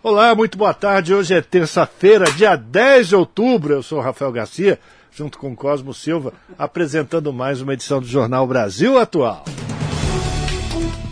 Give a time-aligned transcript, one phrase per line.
[0.00, 1.12] Olá, muito boa tarde.
[1.12, 3.74] Hoje é terça-feira, dia 10 de outubro.
[3.74, 4.78] Eu sou Rafael Garcia,
[5.10, 9.44] junto com Cosmo Silva, apresentando mais uma edição do Jornal Brasil Atual.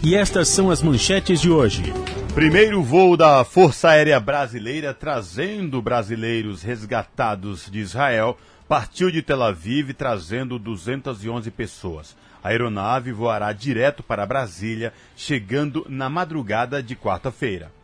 [0.04, 1.92] E estas são as manchetes de hoje.
[2.32, 9.94] Primeiro voo da Força Aérea Brasileira trazendo brasileiros resgatados de Israel partiu de Tel Aviv
[9.94, 12.16] trazendo 211 pessoas.
[12.40, 17.75] A aeronave voará direto para Brasília, chegando na madrugada de quarta-feira.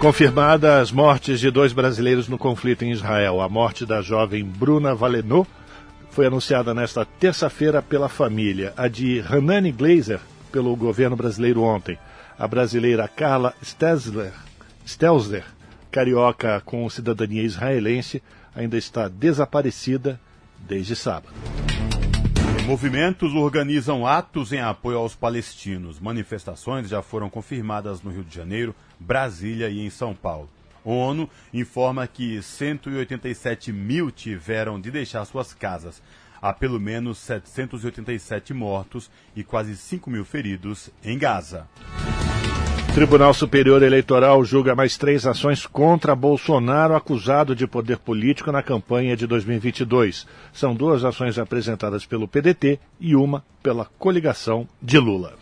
[0.00, 3.40] Confirmadas as mortes de dois brasileiros no conflito em Israel.
[3.40, 5.48] A morte da jovem Bruna Valenot
[6.10, 8.72] foi anunciada nesta terça-feira pela família.
[8.76, 10.20] A de Hanani Glazer,
[10.52, 11.98] pelo governo brasileiro ontem.
[12.38, 14.32] A brasileira Carla Stelzler,
[14.86, 15.44] Stelzler,
[15.90, 18.22] carioca com cidadania israelense,
[18.54, 20.20] ainda está desaparecida
[20.60, 21.34] desde sábado.
[22.68, 25.98] Movimentos organizam atos em apoio aos palestinos.
[25.98, 30.50] Manifestações já foram confirmadas no Rio de Janeiro, Brasília e em São Paulo.
[30.84, 36.02] ONU informa que 187 mil tiveram de deixar suas casas.
[36.42, 41.66] Há pelo menos 787 mortos e quase 5 mil feridos em Gaza.
[42.98, 49.16] Tribunal Superior Eleitoral julga mais três ações contra Bolsonaro, acusado de poder político na campanha
[49.16, 50.26] de 2022.
[50.52, 55.38] São duas ações apresentadas pelo PDT e uma pela coligação de Lula.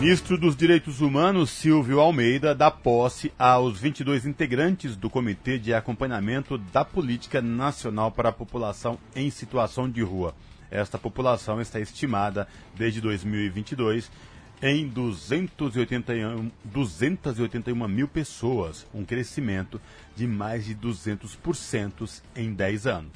[0.00, 6.56] Ministro dos Direitos Humanos, Silvio Almeida, dá posse aos 22 integrantes do Comitê de Acompanhamento
[6.56, 10.34] da Política Nacional para a População em Situação de Rua.
[10.70, 14.10] Esta população está estimada desde 2022
[14.66, 19.78] em 281, 281 mil pessoas, um crescimento
[20.16, 23.12] de mais de 200% em 10 anos.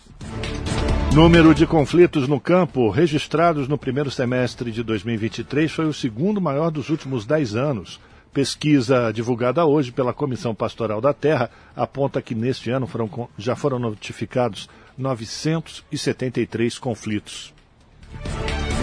[1.15, 6.71] Número de conflitos no campo registrados no primeiro semestre de 2023 foi o segundo maior
[6.71, 7.99] dos últimos 10 anos.
[8.31, 13.79] Pesquisa divulgada hoje pela Comissão Pastoral da Terra aponta que neste ano foram, já foram
[13.79, 17.55] notificados 973 conflitos.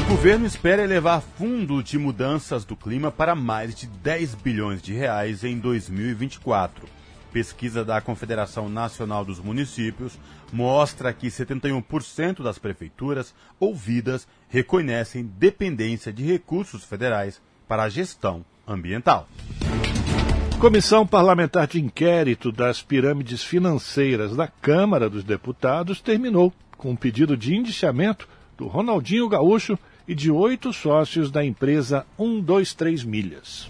[0.06, 4.94] O governo espera elevar fundo de mudanças do clima para mais de 10 bilhões de
[4.94, 6.88] reais em 2024.
[7.34, 10.18] Pesquisa da Confederação Nacional dos Municípios
[10.54, 19.28] mostra que 71% das prefeituras ouvidas reconhecem dependência de recursos federais para a gestão ambiental.
[20.60, 27.36] Comissão Parlamentar de Inquérito das Pirâmides Financeiras da Câmara dos Deputados terminou com um pedido
[27.36, 29.78] de indiciamento do Ronaldinho Gaúcho
[30.08, 33.68] e de oito sócios da empresa 123 Milhas.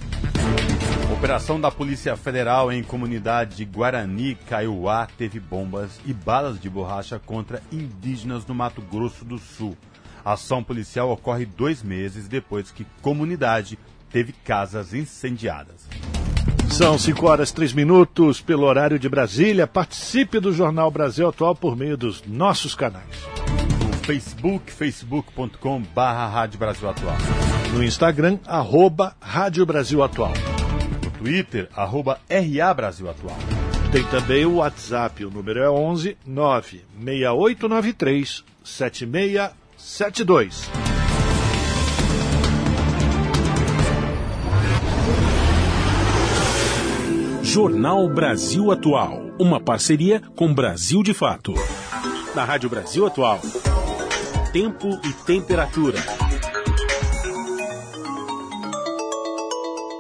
[1.13, 7.19] Operação da Polícia Federal em comunidade de Guarani, Kaiowá, teve bombas e balas de borracha
[7.19, 9.78] contra indígenas no Mato Grosso do Sul.
[10.23, 13.78] A ação policial ocorre dois meses depois que comunidade
[14.12, 15.88] teve casas incendiadas.
[16.69, 19.67] São 5 horas 3 minutos pelo horário de Brasília.
[19.67, 23.16] Participe do Jornal Brasil Atual por meio dos nossos canais.
[24.06, 27.18] Facebook, facebook.com barra Rádio Brasil Atual.
[27.74, 30.34] No Instagram, arroba Rádio Brasil Atual.
[31.04, 33.36] No Twitter, arroba RA Brasil Atual.
[33.92, 40.70] Tem também o WhatsApp, o número é 11 96893 7672.
[47.42, 51.56] Jornal Brasil Atual, uma parceria com Brasil de Fato.
[52.36, 53.40] Na Rádio Brasil Atual,
[54.56, 56.00] tempo e temperatura.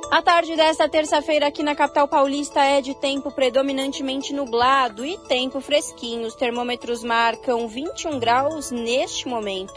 [0.09, 5.59] A tarde desta terça-feira aqui na capital paulista é de tempo predominantemente nublado e tempo
[5.59, 6.25] fresquinho.
[6.25, 9.73] Os termômetros marcam 21 graus neste momento.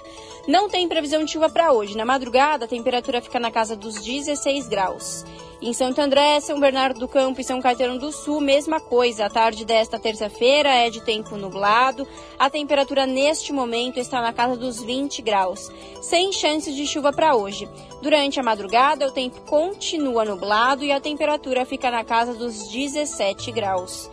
[0.47, 1.97] Não tem previsão de chuva para hoje.
[1.97, 5.25] Na madrugada, a temperatura fica na casa dos 16 graus.
[5.60, 9.26] Em Santo André, São Bernardo do Campo e São Caetano do Sul, mesma coisa.
[9.26, 12.06] A tarde desta terça-feira é de tempo nublado.
[12.38, 15.69] A temperatura neste momento está na casa dos 20 graus,
[16.00, 17.69] sem chances de chuva para hoje.
[18.00, 23.50] Durante a madrugada, o tempo continua nublado e a temperatura fica na casa dos 17
[23.50, 24.08] graus.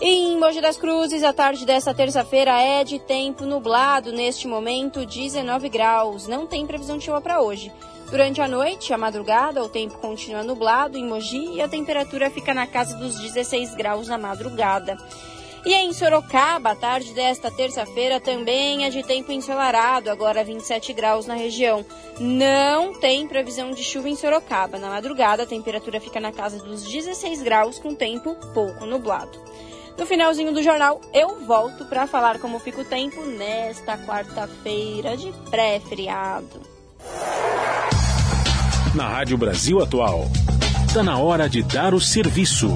[0.00, 5.68] Em Mogi das Cruzes, a tarde desta terça-feira é de tempo nublado, neste momento 19
[5.68, 6.26] graus.
[6.26, 7.70] Não tem previsão de chuva para hoje.
[8.10, 12.54] Durante a noite a madrugada, o tempo continua nublado em Mogi e a temperatura fica
[12.54, 14.96] na casa dos 16 graus na madrugada.
[15.66, 21.26] E em Sorocaba, a tarde desta terça-feira também é de tempo ensolarado, agora 27 graus
[21.26, 21.84] na região.
[22.18, 24.78] Não tem previsão de chuva em Sorocaba.
[24.78, 29.38] Na madrugada, a temperatura fica na casa dos 16 graus, com tempo pouco nublado.
[29.98, 35.30] No finalzinho do jornal, eu volto para falar como fica o tempo nesta quarta-feira de
[35.50, 36.77] pré-feriado.
[38.94, 40.30] Na Rádio Brasil Atual,
[40.86, 42.74] está na hora de dar o serviço.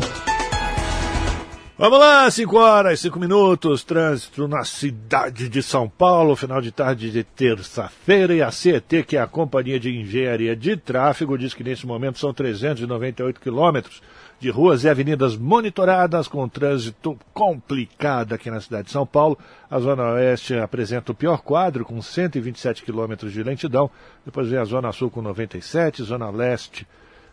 [1.83, 7.11] Vamos lá, 5 horas, 5 minutos, trânsito na cidade de São Paulo, final de tarde
[7.11, 11.65] de terça-feira, e a CET, que é a Companhia de Engenharia de Tráfego, diz que
[11.65, 14.01] nesse momento são 398 quilômetros
[14.39, 19.37] de ruas e avenidas monitoradas com trânsito complicado aqui na cidade de São Paulo.
[19.69, 23.91] A Zona Oeste apresenta o pior quadro, com 127 quilômetros de lentidão.
[24.25, 26.87] Depois vem a Zona Sul com 97, Zona Leste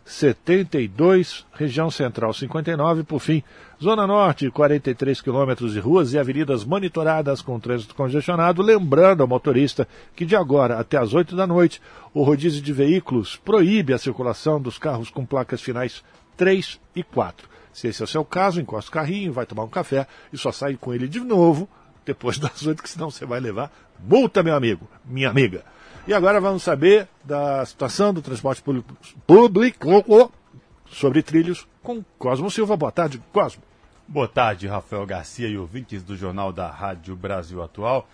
[0.04, 3.42] 72, região central 59, por fim,
[3.82, 9.86] Zona Norte, 43 quilômetros de ruas e avenidas monitoradas com trânsito congestionado, lembrando ao motorista
[10.14, 11.80] que de agora até as 8 da noite,
[12.12, 16.04] o rodízio de veículos proíbe a circulação dos carros com placas finais
[16.36, 17.48] 3 e 4.
[17.72, 20.50] Se esse é o seu caso, encosta o carrinho, vai tomar um café e só
[20.50, 21.68] sai com ele de novo
[22.04, 23.70] depois das 8, que senão você vai levar
[24.02, 25.64] multa, meu amigo, minha amiga.
[26.06, 28.96] E agora vamos saber da situação do transporte público,
[30.90, 32.76] sobre trilhos com Cosmo Silva.
[32.76, 33.62] Boa tarde, Cosmo.
[34.08, 38.08] Boa tarde, Rafael Garcia e ouvintes do Jornal da Rádio Brasil Atual.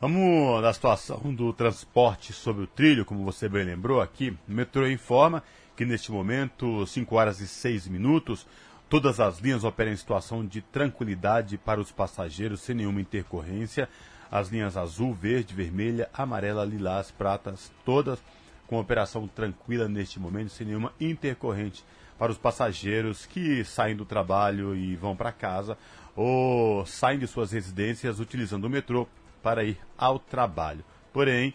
[0.00, 4.36] Vamos da situação do transporte sobre o trilho, como você bem lembrou aqui.
[4.48, 5.42] O metrô informa
[5.76, 8.46] que neste momento, 5 horas e 6 minutos,
[8.88, 13.88] todas as linhas operam em situação de tranquilidade para os passageiros sem nenhuma intercorrência.
[14.30, 18.18] As linhas azul, verde, vermelha, amarela, lilás, pratas, todas
[18.66, 21.84] com operação tranquila neste momento, sem nenhuma intercorrente
[22.16, 25.76] para os passageiros que saem do trabalho e vão para casa
[26.14, 29.08] ou saem de suas residências utilizando o metrô
[29.42, 30.84] para ir ao trabalho.
[31.12, 31.52] Porém,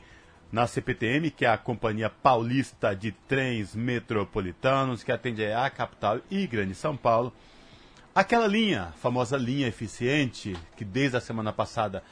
[0.51, 6.45] na CPTM, que é a Companhia Paulista de Trens Metropolitanos, que atende a capital e
[6.47, 7.31] Grande São Paulo.
[8.13, 12.03] Aquela linha, famosa linha eficiente, que desde a semana passada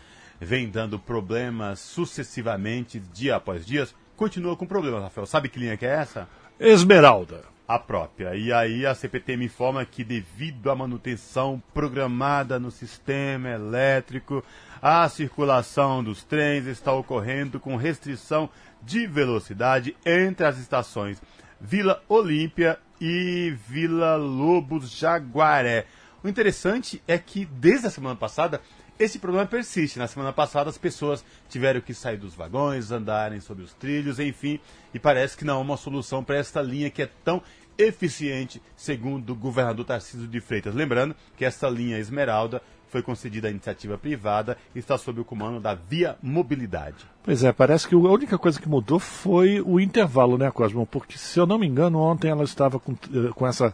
[0.44, 5.26] vem dando problemas sucessivamente, dia após dia, continua com problemas, Rafael.
[5.26, 6.28] Sabe que linha que é essa?
[6.60, 7.52] Esmeralda.
[7.66, 8.36] A própria.
[8.36, 14.44] E aí a CPTM informa que devido à manutenção programada no sistema elétrico,
[14.82, 18.50] a circulação dos trens está ocorrendo com restrição
[18.82, 21.22] de velocidade entre as estações
[21.60, 25.86] Vila Olímpia e Vila Lobos Jaguaré.
[26.22, 28.62] O interessante é que desde a semana passada
[29.00, 30.00] esse problema persiste.
[30.00, 34.60] Na semana passada as pessoas tiveram que sair dos vagões, andarem sobre os trilhos, enfim,
[34.94, 37.42] e parece que não há uma solução para esta linha que é tão
[37.78, 40.76] eficiente, segundo o governador Tarcísio de Freitas.
[40.76, 42.62] Lembrando que essa linha Esmeralda
[42.94, 46.98] foi concedida à iniciativa privada e está sob o comando da Via Mobilidade.
[47.24, 50.86] Pois é, parece que a única coisa que mudou foi o intervalo, né, Cosmo?
[50.86, 53.74] Porque, se eu não me engano, ontem ela estava com, eh, com essa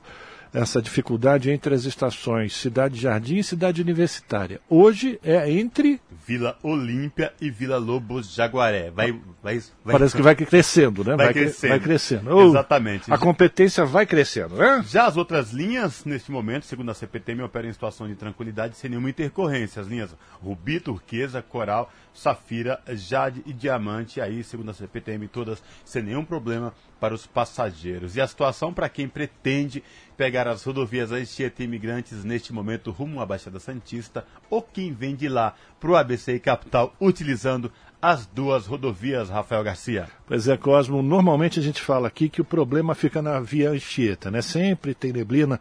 [0.54, 4.60] essa dificuldade entre as estações Cidade Jardim e Cidade Universitária.
[4.69, 8.92] Hoje é entre Vila Olímpia e Vila Lobos Jaguaré.
[8.92, 9.12] Vai,
[9.42, 11.16] vai, vai Parece que vai crescendo, né?
[11.16, 11.69] Vai, vai crescendo.
[11.69, 12.42] Vai crescendo.
[12.42, 13.12] Exatamente.
[13.12, 14.84] A competência vai crescendo, né?
[14.88, 18.90] Já as outras linhas, neste momento, segundo a CPTM, operam em situação de tranquilidade sem
[18.90, 19.81] nenhuma intercorrência.
[19.81, 26.03] As linhas Rubi, Turquesa, Coral, Safira, Jade e Diamante, aí, segundo a CPTM, todas sem
[26.03, 28.15] nenhum problema para os passageiros.
[28.15, 29.84] E a situação para quem pretende
[30.18, 35.29] pegar as rodovias Anchieta Imigrantes neste momento rumo à Baixada Santista ou quem vem de
[35.29, 40.08] lá para o ABC e Capital utilizando as duas rodovias, Rafael Garcia.
[40.25, 44.32] Pois é, Cosmo, normalmente a gente fala aqui que o problema fica na via Anchieta,
[44.32, 44.41] né?
[44.41, 45.60] Sempre tem neblina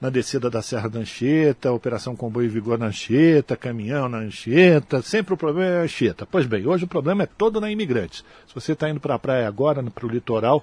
[0.00, 5.34] na descida da Serra da Anchieta, operação comboio vigor na Anchieta, caminhão na Anchieta, sempre
[5.34, 6.26] o problema é a Anchieta.
[6.26, 8.22] Pois bem, hoje o problema é todo na Imigrantes.
[8.46, 10.62] Se você está indo para a praia agora, para o litoral,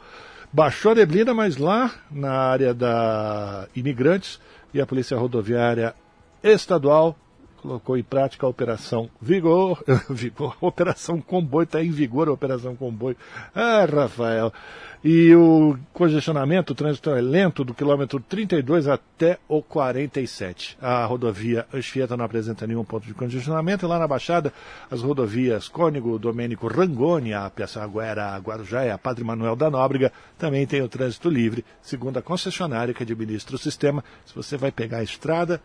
[0.52, 4.40] baixou a neblina, mas lá na área da Imigrantes
[4.74, 5.96] e a Polícia Rodoviária
[6.44, 7.18] Estadual
[7.64, 13.16] colocou em prática a Operação Vigor, Vigor, Operação Comboio, está em vigor a Operação Comboio.
[13.56, 14.52] Ah, Rafael.
[15.02, 20.78] E o congestionamento, o trânsito é lento do quilômetro 32 até o 47.
[20.82, 23.86] A rodovia Anchieta não apresenta nenhum ponto de congestionamento.
[23.86, 24.54] E lá na Baixada,
[24.92, 30.66] as rodovias Cônigo, Domênico Rangoni, a Piaçaguera, Guarujá e a Padre Manuel da Nóbrega também
[30.66, 34.04] tem o trânsito livre, segundo a concessionária que administra o sistema.
[34.26, 35.62] Se você vai pegar a estrada,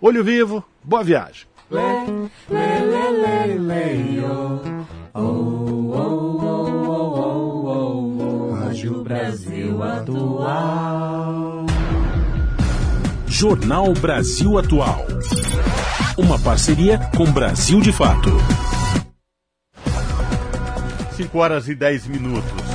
[0.00, 1.46] olho vivo, boa viagem.
[1.70, 1.80] Lê,
[2.48, 2.80] lê,
[3.10, 4.60] lê, lê, oh,
[5.14, 5.20] oh,
[7.68, 11.66] oh, Rádio Brasil Atual.
[13.26, 15.06] Jornal Brasil Atual.
[16.18, 18.30] Uma parceria com Brasil de Fato.
[21.16, 22.69] 5 horas e 10 minutos.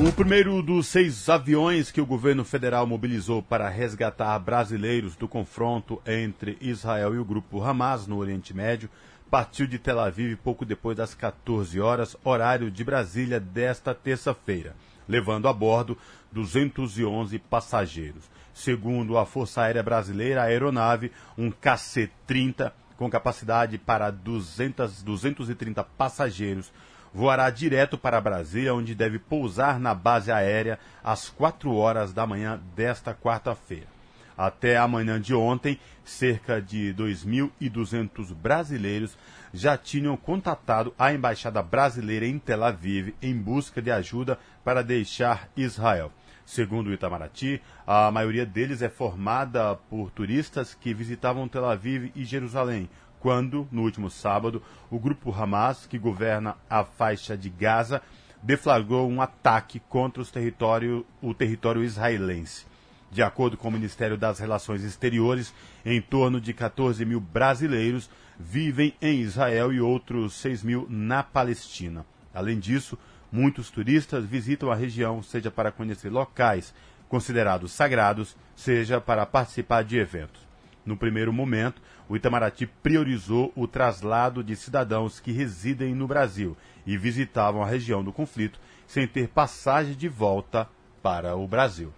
[0.00, 6.00] O primeiro dos seis aviões que o governo federal mobilizou para resgatar brasileiros do confronto
[6.06, 8.88] entre Israel e o grupo Hamas no Oriente Médio
[9.28, 14.76] partiu de Tel Aviv pouco depois das 14 horas, horário de Brasília, desta terça-feira,
[15.08, 15.98] levando a bordo
[16.30, 18.30] 211 passageiros.
[18.54, 26.72] Segundo a Força Aérea Brasileira, a aeronave, um KC-30, com capacidade para 200, 230 passageiros,
[27.18, 32.60] voará direto para Brasília, onde deve pousar na base aérea às 4 horas da manhã
[32.76, 33.88] desta quarta-feira.
[34.36, 39.18] Até a manhã de ontem, cerca de 2.200 brasileiros
[39.52, 45.48] já tinham contatado a embaixada brasileira em Tel Aviv em busca de ajuda para deixar
[45.56, 46.12] Israel.
[46.46, 52.24] Segundo o Itamaraty, a maioria deles é formada por turistas que visitavam Tel Aviv e
[52.24, 52.88] Jerusalém,
[53.20, 58.02] quando, no último sábado, o grupo Hamas, que governa a faixa de Gaza,
[58.42, 62.66] deflagrou um ataque contra território, o território israelense.
[63.10, 65.52] De acordo com o Ministério das Relações Exteriores,
[65.84, 72.04] em torno de 14 mil brasileiros vivem em Israel e outros 6 mil na Palestina.
[72.32, 72.98] Além disso,
[73.32, 76.74] muitos turistas visitam a região, seja para conhecer locais
[77.08, 80.47] considerados sagrados, seja para participar de eventos.
[80.88, 86.96] No primeiro momento, o Itamaraty priorizou o traslado de cidadãos que residem no Brasil e
[86.96, 90.66] visitavam a região do conflito sem ter passagem de volta
[91.02, 91.92] para o Brasil.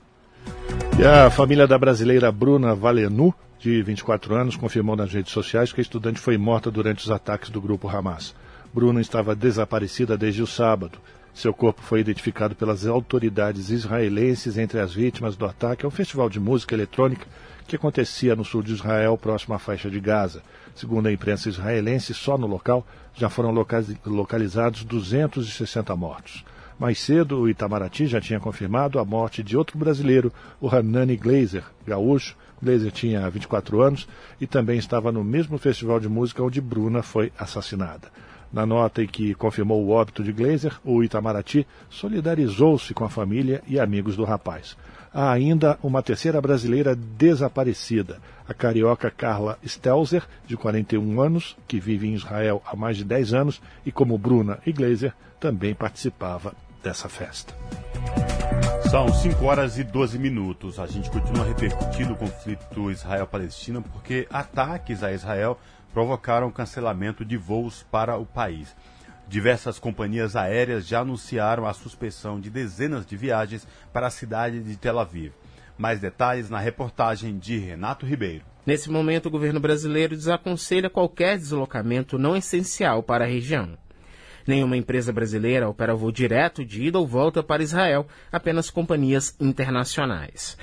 [0.99, 5.81] E a família da brasileira Bruna Valenu, de 24 anos, confirmou nas redes sociais que
[5.81, 8.35] a estudante foi morta durante os ataques do grupo Hamas.
[8.75, 10.99] Bruna estava desaparecida desde o sábado.
[11.33, 16.41] Seu corpo foi identificado pelas autoridades israelenses entre as vítimas do ataque ao festival de
[16.41, 17.27] música eletrônica
[17.67, 20.43] que acontecia no sul de Israel, próximo à faixa de Gaza.
[20.75, 22.85] Segundo a imprensa israelense, só no local
[23.15, 23.55] já foram
[24.05, 26.45] localizados 260 mortos.
[26.81, 31.63] Mais cedo, o Itamaraty já tinha confirmado a morte de outro brasileiro, o Hanani Glazer,
[31.87, 32.35] gaúcho.
[32.63, 34.09] Glazer tinha 24 anos
[34.41, 38.11] e também estava no mesmo festival de música onde Bruna foi assassinada.
[38.53, 43.63] Na nota em que confirmou o óbito de Glazer, o Itamaraty solidarizou-se com a família
[43.67, 44.77] e amigos do rapaz
[45.13, 52.09] há ainda uma terceira brasileira desaparecida, a carioca Carla Stelzer, de 41 anos, que vive
[52.09, 57.55] em Israel há mais de 10 anos e, como Bruna Iglesia, também participava dessa festa.
[58.91, 60.81] São 5 horas e 12 minutos.
[60.81, 65.57] A gente continua repercutindo o conflito Israel-Palestina porque ataques a Israel
[65.93, 68.75] provocaram cancelamento de voos para o país.
[69.29, 74.77] Diversas companhias aéreas já anunciaram a suspensão de dezenas de viagens para a cidade de
[74.77, 75.33] Tel Aviv.
[75.79, 78.45] Mais detalhes na reportagem de Renato Ribeiro.
[78.67, 83.79] Nesse momento, o governo brasileiro desaconselha qualquer deslocamento não essencial para a região.
[84.47, 90.57] Nenhuma empresa brasileira opera voo direto de ida ou volta para Israel, apenas companhias internacionais.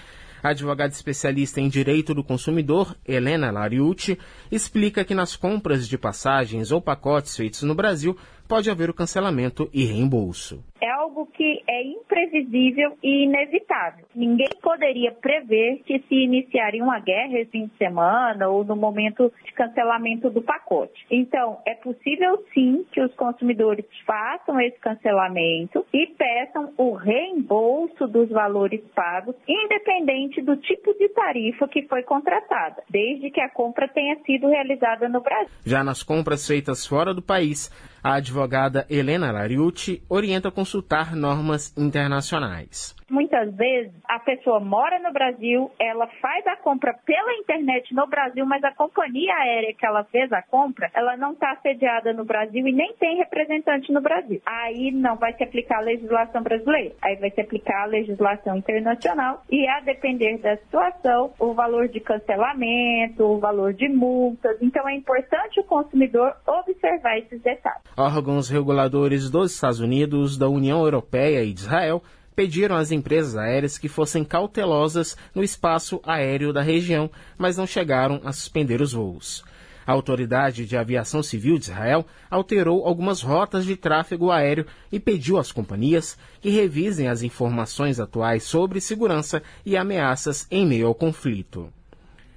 [0.49, 4.17] Advogada especialista em direito do consumidor, Helena Lariucci,
[4.51, 9.69] explica que nas compras de passagens ou pacotes feitos no Brasil, pode haver o cancelamento
[9.73, 10.63] e reembolso.
[10.79, 14.05] É algo que é imprevisível e inevitável.
[14.15, 19.31] Ninguém poderia prever que se iniciaria uma guerra esse fim de semana ou no momento
[19.43, 21.05] de cancelamento do pacote.
[21.09, 28.29] Então, é possível sim que os consumidores façam esse cancelamento e peçam o reembolso dos
[28.29, 34.17] valores pagos, independente do tipo de tarifa que foi contratada, desde que a compra tenha
[34.23, 35.49] sido realizada no Brasil.
[35.65, 37.71] Já nas compras feitas fora do país,
[38.07, 42.95] a advogada Helena Lariucci orienta a consultar normas internacionais.
[43.09, 48.45] Muitas vezes a pessoa mora no Brasil, ela faz a compra pela internet no Brasil,
[48.45, 52.67] mas a companhia aérea que ela fez a compra, ela não está sediada no Brasil
[52.67, 54.41] e nem tem representante no Brasil.
[54.45, 59.43] Aí não vai se aplicar a legislação brasileira, aí vai se aplicar a legislação internacional
[59.49, 64.57] e a depender da situação, o valor de cancelamento, o valor de multas.
[64.61, 67.83] Então é importante o consumidor observar esses detalhes.
[67.97, 72.03] Órgãos reguladores dos Estados Unidos, da União Europeia e de Israel
[72.35, 78.21] pediram às empresas aéreas que fossem cautelosas no espaço aéreo da região, mas não chegaram
[78.23, 79.43] a suspender os voos.
[79.87, 85.39] A Autoridade de Aviação Civil de Israel alterou algumas rotas de tráfego aéreo e pediu
[85.39, 91.73] às companhias que revisem as informações atuais sobre segurança e ameaças em meio ao conflito.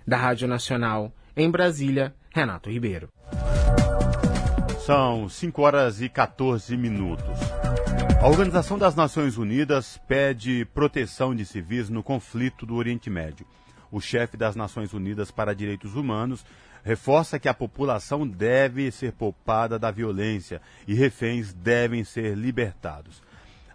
[0.07, 3.11] Da Rádio Nacional, em Brasília, Renato Ribeiro.
[4.91, 7.39] São 5 horas e 14 minutos.
[8.21, 13.47] A Organização das Nações Unidas pede proteção de civis no conflito do Oriente Médio.
[13.89, 16.45] O chefe das Nações Unidas para Direitos Humanos
[16.83, 23.23] reforça que a população deve ser poupada da violência e reféns devem ser libertados.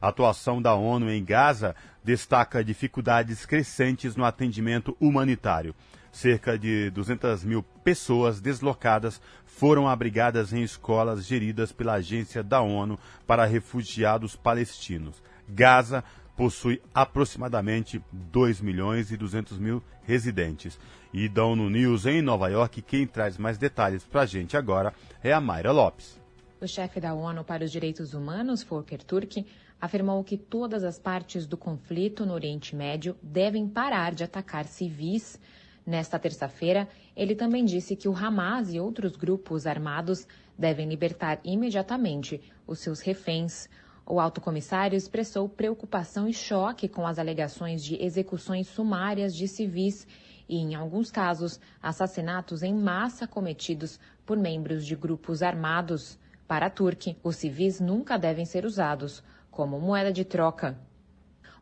[0.02, 5.74] A atuação da ONU em Gaza destaca dificuldades crescentes no atendimento humanitário.
[6.16, 12.98] Cerca de 200 mil pessoas deslocadas foram abrigadas em escolas geridas pela Agência da ONU
[13.28, 15.22] para Refugiados Palestinos.
[15.46, 16.06] Gaza
[16.38, 20.80] possui aproximadamente 2 milhões e 200 mil residentes.
[21.12, 24.94] E da ONU News em Nova York, quem traz mais detalhes para a gente agora
[25.22, 26.18] é a Mayra Lopes.
[26.62, 29.46] O chefe da ONU para os Direitos Humanos, Volker Turk,
[29.82, 35.38] afirmou que todas as partes do conflito no Oriente Médio devem parar de atacar civis.
[35.86, 40.28] Nesta terça-feira, ele também disse que o Hamas e outros grupos armados
[40.58, 43.70] devem libertar imediatamente os seus reféns.
[44.04, 50.08] O alto comissário expressou preocupação e choque com as alegações de execuções sumárias de civis
[50.50, 56.18] e, em alguns casos, assassinatos em massa cometidos por membros de grupos armados.
[56.48, 60.78] Para Turk, os civis nunca devem ser usados como moeda de troca.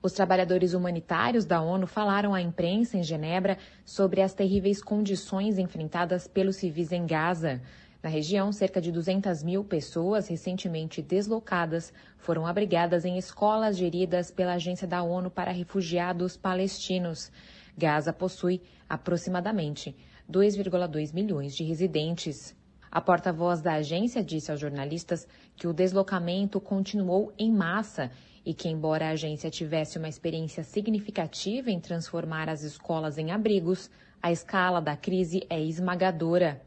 [0.03, 6.27] Os trabalhadores humanitários da ONU falaram à imprensa em Genebra sobre as terríveis condições enfrentadas
[6.27, 7.61] pelos civis em Gaza.
[8.03, 14.55] Na região, cerca de 200 mil pessoas recentemente deslocadas foram abrigadas em escolas geridas pela
[14.55, 17.31] Agência da ONU para Refugiados Palestinos.
[17.77, 19.95] Gaza possui aproximadamente
[20.29, 22.53] 2,2 milhões de residentes.
[22.91, 28.11] A porta-voz da agência disse aos jornalistas que o deslocamento continuou em massa
[28.45, 33.89] e que, embora a agência tivesse uma experiência significativa em transformar as escolas em abrigos,
[34.21, 36.61] a escala da crise é esmagadora.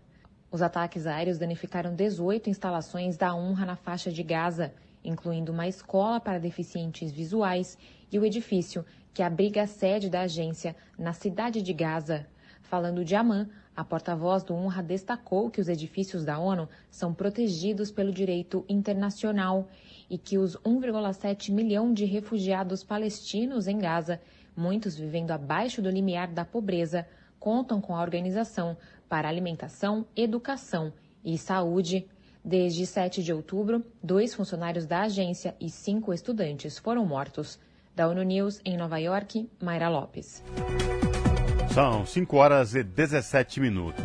[0.51, 4.73] Os ataques aéreos danificaram 18 instalações da UNRWA na faixa de Gaza,
[5.05, 7.77] incluindo uma escola para deficientes visuais
[8.11, 12.27] e o edifício que abriga a sede da agência na cidade de Gaza.
[12.63, 17.91] Falando de Amman, a porta-voz do UNRWA destacou que os edifícios da ONU são protegidos
[17.91, 19.69] pelo direito internacional
[20.09, 24.21] e que os 1,7 milhão de refugiados palestinos em Gaza,
[24.57, 27.07] muitos vivendo abaixo do limiar da pobreza,
[27.39, 28.77] contam com a organização
[29.09, 30.93] para alimentação, educação
[31.25, 32.07] e saúde.
[32.45, 37.59] Desde 7 de outubro, dois funcionários da agência e cinco estudantes foram mortos.
[37.95, 40.45] Da ONU News, em Nova York, Mayra Lopes.
[41.73, 44.05] São 5 horas e 17 minutos.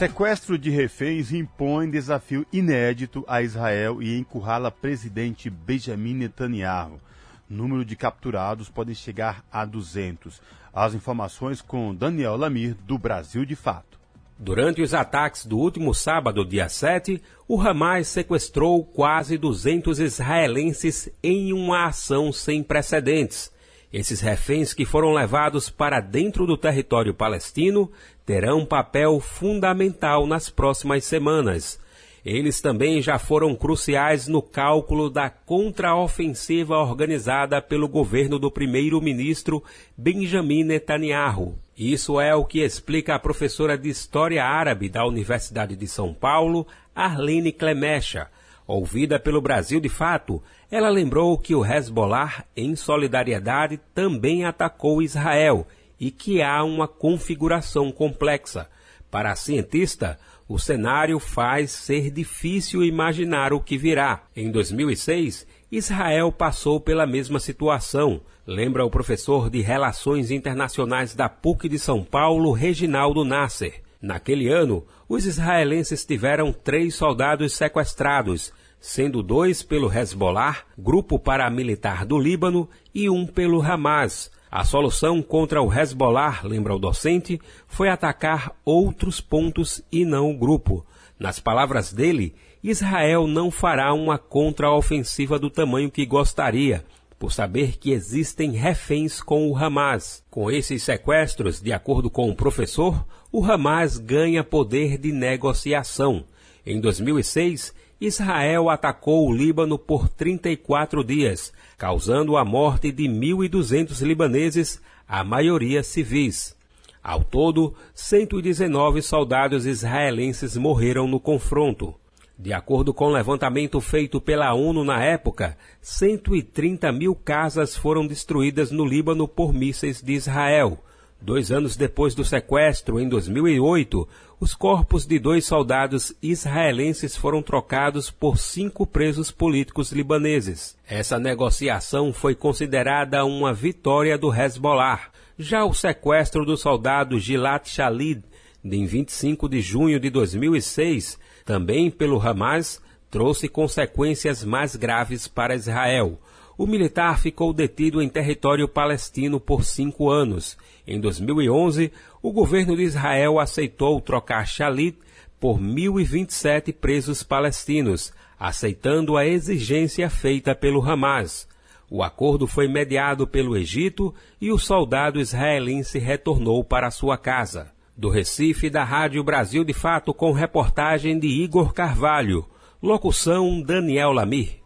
[0.00, 6.98] Sequestro de reféns impõe desafio inédito a Israel e encurrala presidente Benjamin Netanyahu.
[7.46, 10.40] Número de capturados pode chegar a 200.
[10.72, 14.00] As informações com Daniel Lamir, do Brasil de Fato.
[14.38, 21.52] Durante os ataques do último sábado, dia 7, o Hamas sequestrou quase 200 israelenses em
[21.52, 23.52] uma ação sem precedentes.
[23.92, 27.90] Esses reféns que foram levados para dentro do território palestino
[28.24, 31.80] terão um papel fundamental nas próximas semanas.
[32.24, 39.64] Eles também já foram cruciais no cálculo da contraofensiva organizada pelo governo do primeiro-ministro
[39.96, 41.58] Benjamin Netanyahu.
[41.76, 46.66] Isso é o que explica a professora de História Árabe da Universidade de São Paulo,
[46.94, 48.28] Arlene Clemecha.
[48.70, 55.66] Ouvida pelo Brasil de fato, ela lembrou que o Hezbollah, em solidariedade, também atacou Israel
[55.98, 58.68] e que há uma configuração complexa.
[59.10, 64.22] Para a cientista, o cenário faz ser difícil imaginar o que virá.
[64.36, 71.68] Em 2006, Israel passou pela mesma situação, lembra o professor de Relações Internacionais da PUC
[71.68, 73.82] de São Paulo, Reginaldo Nasser.
[74.00, 82.18] Naquele ano, os israelenses tiveram três soldados sequestrados sendo dois pelo Hezbollah, grupo paramilitar do
[82.18, 84.30] Líbano, e um pelo Hamas.
[84.50, 90.36] A solução contra o Hezbollah, lembra o docente, foi atacar outros pontos e não o
[90.36, 90.84] grupo.
[91.18, 96.84] Nas palavras dele, Israel não fará uma contraofensiva do tamanho que gostaria,
[97.18, 100.24] por saber que existem reféns com o Hamas.
[100.30, 106.24] Com esses sequestros, de acordo com o professor, o Hamas ganha poder de negociação.
[106.64, 114.80] Em 2006, Israel atacou o Líbano por 34 dias, causando a morte de 1.200 libaneses,
[115.06, 116.56] a maioria civis.
[117.02, 121.94] Ao todo, 119 soldados israelenses morreram no confronto.
[122.38, 128.70] De acordo com o levantamento feito pela ONU na época, 130 mil casas foram destruídas
[128.70, 130.82] no Líbano por mísseis de Israel,
[131.22, 134.08] Dois anos depois do sequestro, em 2008,
[134.40, 140.78] os corpos de dois soldados israelenses foram trocados por cinco presos políticos libaneses.
[140.88, 145.10] Essa negociação foi considerada uma vitória do Hezbollah.
[145.38, 148.22] Já o sequestro do soldado Gilad Shalit,
[148.64, 152.80] de 25 de junho de 2006, também pelo Hamas,
[153.10, 156.18] trouxe consequências mais graves para Israel.
[156.60, 160.58] O militar ficou detido em território palestino por cinco anos.
[160.86, 164.98] Em 2011, o governo de Israel aceitou trocar Shalit
[165.40, 171.48] por 1.027 presos palestinos, aceitando a exigência feita pelo Hamas.
[171.90, 177.72] O acordo foi mediado pelo Egito e o soldado israelense retornou para sua casa.
[177.96, 182.44] Do Recife, da Rádio Brasil de Fato, com reportagem de Igor Carvalho.
[182.82, 184.60] Locução Daniel Lamir.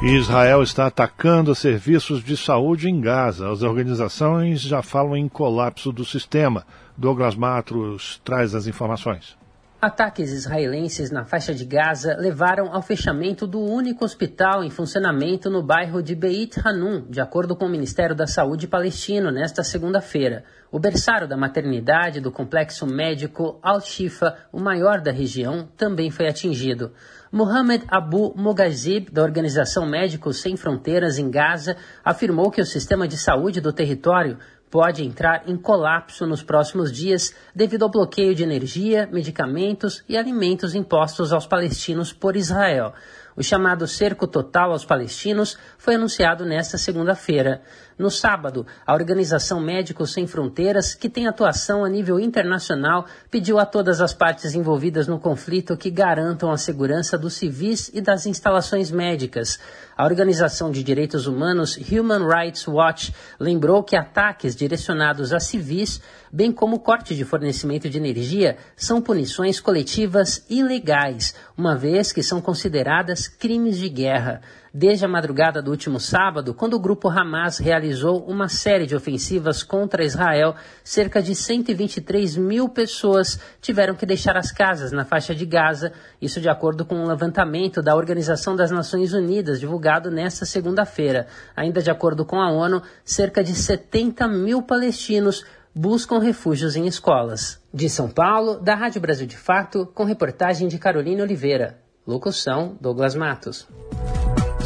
[0.00, 3.50] Israel está atacando serviços de saúde em Gaza.
[3.50, 6.64] As organizações já falam em colapso do sistema.
[6.96, 9.36] Douglas Matros traz as informações.
[9.80, 15.62] Ataques israelenses na faixa de Gaza levaram ao fechamento do único hospital em funcionamento no
[15.62, 20.44] bairro de Beit Hanun, de acordo com o Ministério da Saúde palestino, nesta segunda-feira.
[20.70, 26.92] O berçário da maternidade do complexo médico Al-Shifa, o maior da região, também foi atingido.
[27.30, 33.18] Mohamed Abu Mogazib, da Organização Médicos Sem Fronteiras em Gaza, afirmou que o sistema de
[33.18, 34.38] saúde do território
[34.70, 40.74] pode entrar em colapso nos próximos dias devido ao bloqueio de energia, medicamentos e alimentos
[40.74, 42.92] impostos aos palestinos por Israel.
[43.36, 47.62] O chamado cerco total aos palestinos foi anunciado nesta segunda-feira.
[47.98, 53.66] No sábado, a Organização Médicos Sem Fronteiras, que tem atuação a nível internacional, pediu a
[53.66, 58.92] todas as partes envolvidas no conflito que garantam a segurança dos civis e das instalações
[58.92, 59.58] médicas.
[59.96, 66.00] A Organização de Direitos Humanos Human Rights Watch lembrou que ataques direcionados a civis,
[66.32, 72.40] bem como corte de fornecimento de energia, são punições coletivas ilegais, uma vez que são
[72.40, 74.40] consideradas crimes de guerra
[74.72, 79.62] desde a madrugada do último sábado, quando o grupo Hamas realizou uma série de ofensivas
[79.62, 85.46] contra Israel, cerca de 123 mil pessoas tiveram que deixar as casas na faixa de
[85.46, 91.26] Gaza, isso de acordo com um levantamento da Organização das Nações Unidas, divulgado nesta segunda-feira.
[91.56, 97.60] Ainda de acordo com a ONU, cerca de 70 mil palestinos buscam refúgios em escolas.
[97.72, 101.78] De São Paulo, da Rádio Brasil de Fato, com reportagem de Carolina Oliveira.
[102.06, 103.68] Locução: Douglas Matos.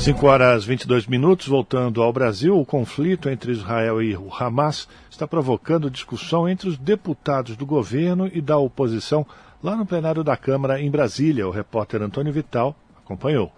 [0.02, 5.28] 5 horas 22 minutos, voltando ao Brasil, o conflito entre Israel e o Hamas está
[5.28, 9.24] provocando discussão entre os deputados do governo e da oposição
[9.62, 11.46] lá no plenário da Câmara em Brasília.
[11.46, 13.52] O repórter Antônio Vital acompanhou.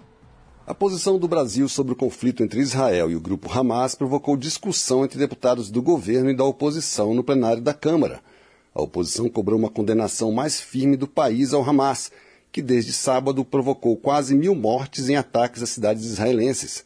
[0.66, 5.02] A posição do Brasil sobre o conflito entre Israel e o grupo Hamas provocou discussão
[5.02, 8.20] entre deputados do governo e da oposição no plenário da Câmara.
[8.74, 12.12] A oposição cobrou uma condenação mais firme do país ao Hamas
[12.54, 16.84] que desde sábado provocou quase mil mortes em ataques a cidades israelenses.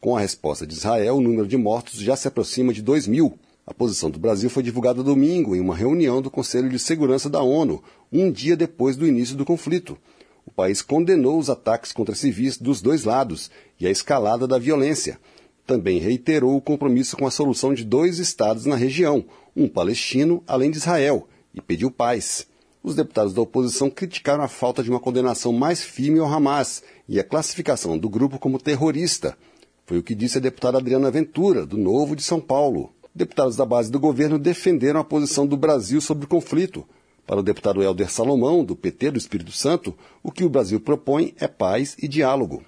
[0.00, 3.38] Com a resposta de Israel, o número de mortos já se aproxima de 2 mil.
[3.66, 7.42] A posição do Brasil foi divulgada domingo em uma reunião do Conselho de Segurança da
[7.42, 9.98] ONU, um dia depois do início do conflito.
[10.46, 15.20] O país condenou os ataques contra civis dos dois lados e a escalada da violência.
[15.66, 20.70] Também reiterou o compromisso com a solução de dois estados na região, um palestino além
[20.70, 22.46] de Israel, e pediu paz.
[22.82, 27.20] Os deputados da oposição criticaram a falta de uma condenação mais firme ao Hamas e
[27.20, 29.38] a classificação do grupo como terrorista.
[29.86, 32.92] Foi o que disse a deputada Adriana Ventura, do Novo de São Paulo.
[33.14, 36.84] Deputados da base do governo defenderam a posição do Brasil sobre o conflito.
[37.24, 41.34] Para o deputado Helder Salomão, do PT do Espírito Santo, o que o Brasil propõe
[41.38, 42.64] é paz e diálogo.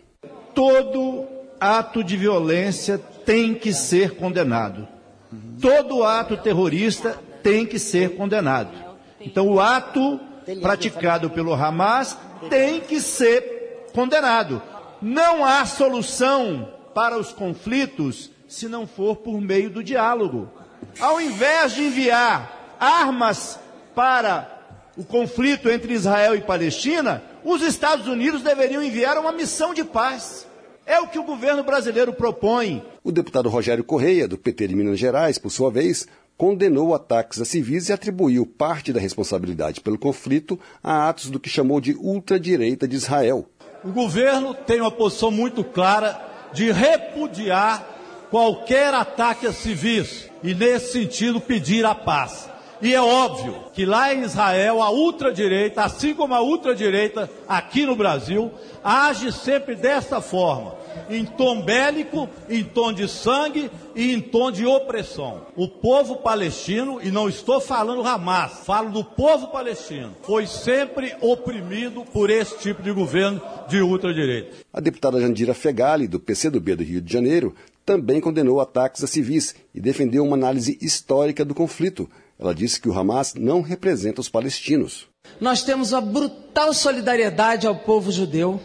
[0.55, 1.24] Todo
[1.59, 4.87] ato de violência tem que ser condenado.
[5.61, 8.94] Todo ato terrorista tem que ser condenado.
[9.25, 10.21] Então, o ato
[10.61, 12.17] praticado pelo Hamas
[12.51, 14.61] tem que ser condenado.
[15.01, 20.49] Não há solução para os conflitos se não for por meio do diálogo.
[21.01, 23.59] Ao invés de enviar armas
[23.95, 24.51] para
[24.97, 30.47] o conflito entre Israel e Palestina, os Estados Unidos deveriam enviar uma missão de paz.
[30.87, 32.85] É o que o governo brasileiro propõe.
[33.03, 37.44] O deputado Rogério Correia, do PT de Minas Gerais, por sua vez, condenou ataques a
[37.44, 42.88] civis e atribuiu parte da responsabilidade pelo conflito a atos do que chamou de ultradireita
[42.88, 43.49] de Israel.
[43.85, 46.20] O governo tem uma posição muito clara
[46.53, 47.85] de repudiar
[48.31, 52.49] qualquer ataque a civis e, nesse sentido, pedir a paz.
[52.83, 57.94] E é óbvio que lá em Israel a ultradireita, assim como a ultradireita aqui no
[57.94, 58.51] Brasil,
[58.83, 64.67] age sempre dessa forma em tom bélico, em tom de sangue e em tom de
[64.67, 65.47] opressão.
[65.57, 72.05] O povo palestino, e não estou falando Hamas, falo do povo palestino, foi sempre oprimido
[72.13, 74.57] por esse tipo de governo de ultradireita.
[74.73, 77.55] A deputada Jandira Fegali, do PCdoB do Rio de Janeiro,
[77.85, 82.09] também condenou ataques a civis e defendeu uma análise histórica do conflito.
[82.39, 85.07] Ela disse que o Hamas não representa os palestinos.
[85.41, 88.61] Nós temos uma brutal solidariedade ao povo judeu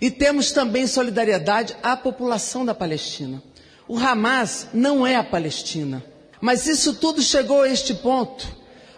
[0.00, 3.42] e temos também solidariedade à população da Palestina.
[3.88, 6.04] O Hamas não é a Palestina.
[6.40, 8.46] Mas isso tudo chegou a este ponto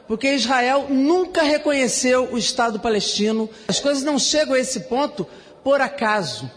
[0.09, 3.49] porque Israel nunca reconheceu o Estado palestino.
[3.69, 5.27] As coisas não chegam a esse ponto
[5.63, 6.51] por acaso.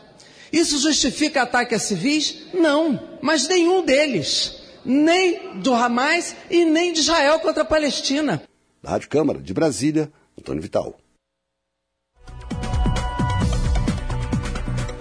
[0.51, 2.47] Isso justifica ataque a civis?
[2.54, 4.56] Não, mas nenhum deles.
[4.86, 8.41] Nem do Hamas e nem de Israel contra a Palestina.
[8.84, 11.00] Rádio Câmara de Brasília, Antônio Vital.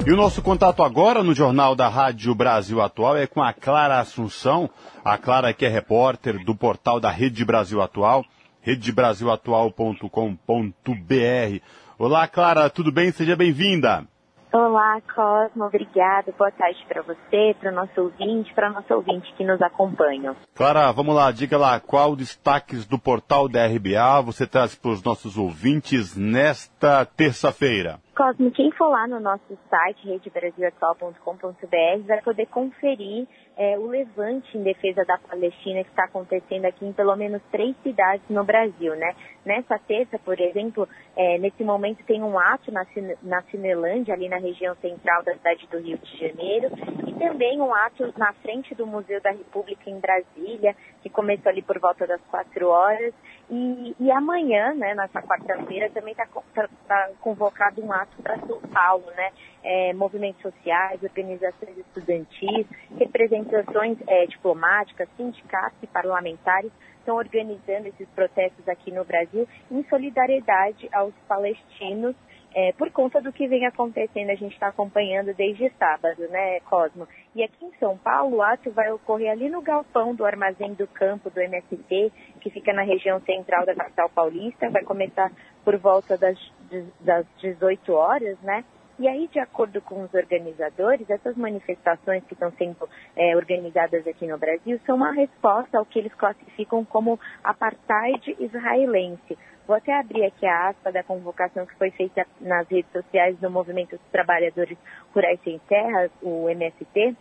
[0.06, 4.00] E o nosso contato agora no Jornal da Rádio Brasil Atual é com a Clara
[4.00, 4.70] Assunção.
[5.04, 8.24] A Clara que é repórter do portal da Rede Brasil Atual,
[8.62, 11.62] redebrasilatual.com.br.
[11.98, 13.12] Olá, Clara, tudo bem?
[13.12, 14.06] Seja bem-vinda.
[14.52, 16.34] Olá, Cosmo, obrigado.
[16.36, 20.34] Boa tarde para você, para o nosso ouvinte, para o nosso ouvinte que nos acompanha.
[20.56, 25.04] Clara, vamos lá, diga lá qual destaques do portal da RBA você traz para os
[25.04, 28.00] nossos ouvintes nesta terça-feira.
[28.20, 34.62] Cosmo, quem for lá no nosso site, redebrasilatual.com.br, vai poder conferir é, o levante em
[34.62, 39.16] defesa da Palestina que está acontecendo aqui em pelo menos três cidades no Brasil, né?
[39.42, 42.85] Nessa terça, por exemplo, é, nesse momento tem um ato na,
[43.22, 46.68] na Cinelândia, ali na região central da cidade do Rio de Janeiro,
[47.06, 51.62] e também um ato na frente do Museu da República em Brasília, que começou ali
[51.62, 53.14] por volta das quatro horas.
[53.50, 58.60] E, e amanhã, né, nessa quarta-feira, também está tá, tá convocado um ato para São
[58.60, 59.32] Paulo, né?
[59.64, 68.68] É, movimentos sociais, organizações estudantis, representações é, diplomáticas, sindicatos e parlamentares estão organizando esses protestos
[68.68, 72.14] aqui no Brasil em solidariedade aos palestinos
[72.54, 77.06] é, por conta do que vem acontecendo, a gente está acompanhando desde sábado, né, Cosmo?
[77.34, 80.86] E aqui em São Paulo, o ato vai ocorrer ali no galpão do Armazém do
[80.88, 84.68] Campo do MST, que fica na região central da capital paulista.
[84.68, 85.30] Vai começar
[85.64, 86.36] por volta das,
[87.00, 88.64] das 18 horas, né?
[89.00, 92.86] E aí, de acordo com os organizadores, essas manifestações que estão sendo
[93.16, 99.38] é, organizadas aqui no Brasil são uma resposta ao que eles classificam como apartheid israelense.
[99.66, 103.50] Vou até abrir aqui a aspa da convocação que foi feita nas redes sociais do
[103.50, 104.76] Movimento dos Trabalhadores
[105.14, 107.16] Rurais Sem Terra, o MST,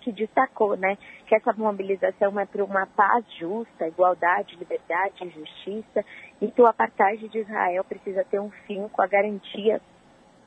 [0.00, 0.98] que destacou né,
[1.28, 6.04] que essa mobilização é para uma paz justa, igualdade, liberdade e justiça,
[6.40, 9.80] e que o apartheid de Israel precisa ter um fim com a garantia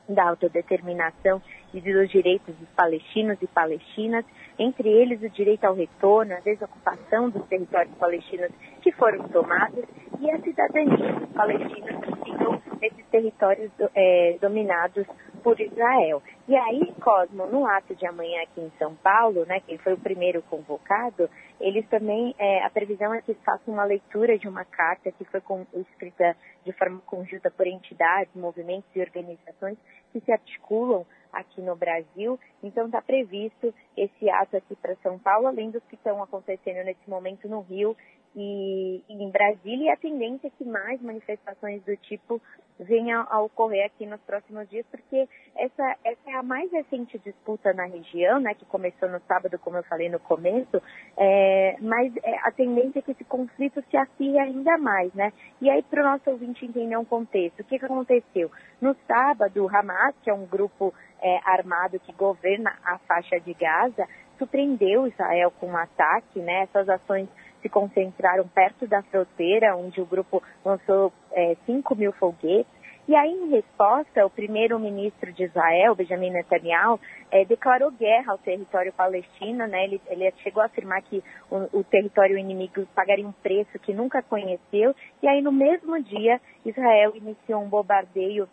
[0.08, 1.42] da autodeterminação
[1.72, 4.24] e dos direitos dos palestinos e palestinas,
[4.58, 8.50] entre eles o direito ao retorno, a desocupação dos territórios palestinos
[8.82, 9.84] que foram tomados
[10.20, 15.06] e a cidadania dos palestinos que ficam nesses territórios é, dominados
[15.42, 16.22] por Israel.
[16.48, 19.98] E aí, Cosmo, no ato de amanhã aqui em São Paulo, né, que foi o
[19.98, 25.12] primeiro convocado, eles também, é, a previsão é que façam uma leitura de uma carta
[25.12, 29.78] que foi com, escrita de forma conjunta por entidades, movimentos e organizações
[30.12, 32.38] que se articulam aqui no Brasil.
[32.62, 37.08] Então está previsto esse ato aqui para São Paulo, além dos que estão acontecendo nesse
[37.08, 37.96] momento no Rio
[38.34, 39.86] e, e em Brasília.
[39.86, 42.40] E a tendência é que mais manifestações do tipo
[42.78, 47.72] venham a ocorrer aqui nos próximos dias, porque essa, essa é a mais recente disputa
[47.72, 50.80] na região, né, que começou no sábado, como eu falei no começo,
[51.16, 55.32] é, mas é, a tendência é que esse conflito se acirre ainda mais, né?
[55.60, 58.50] E aí, para o nosso ouvinte entender um contexto, o que, que aconteceu?
[58.80, 63.54] No sábado, o Hamas, que é um grupo é, armado que governa a faixa de
[63.54, 64.06] Gaza,
[64.38, 66.62] surpreendeu Israel com um ataque, né?
[66.62, 67.28] Essas ações
[67.60, 72.78] se concentraram perto da fronteira, onde o grupo lançou é, 5 mil foguetes.
[73.08, 77.00] E aí, em resposta, o primeiro-ministro de Israel, Benjamin Netanyahu,
[77.30, 79.66] é, declarou guerra ao território palestino.
[79.66, 79.84] Né?
[79.84, 84.22] Ele, ele chegou a afirmar que o, o, território inimigo pagaria um preço que nunca
[84.22, 84.94] conheceu.
[85.22, 88.46] E aí, no mesmo dia, Israel iniciou um bombardeio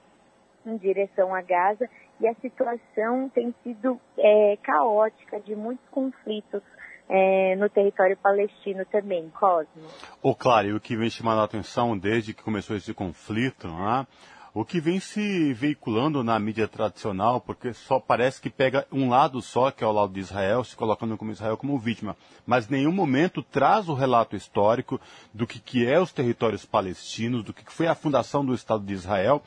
[0.65, 1.89] em direção a Gaza.
[2.19, 6.61] E a situação tem sido é, caótica, de muitos conflitos
[7.09, 9.83] é, no território palestino também, Cosmo.
[10.23, 13.67] Ô, oh, claro, e o que vem chamando a atenção desde que começou esse conflito,
[13.67, 14.07] né?
[14.55, 19.41] o que vem se veiculando na mídia tradicional, porque só parece que pega um lado
[19.41, 22.93] só, que é o lado de Israel, se colocando como Israel como vítima, mas nenhum
[22.93, 24.97] momento traz o relato histórico
[25.33, 28.93] do que, que é os territórios palestinos, do que foi a fundação do Estado de
[28.93, 29.43] Israel,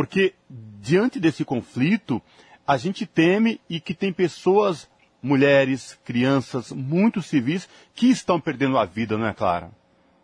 [0.00, 2.22] porque diante desse conflito,
[2.66, 4.90] a gente teme e que tem pessoas
[5.22, 9.70] mulheres, crianças, muitos civis que estão perdendo a vida, não é, Clara?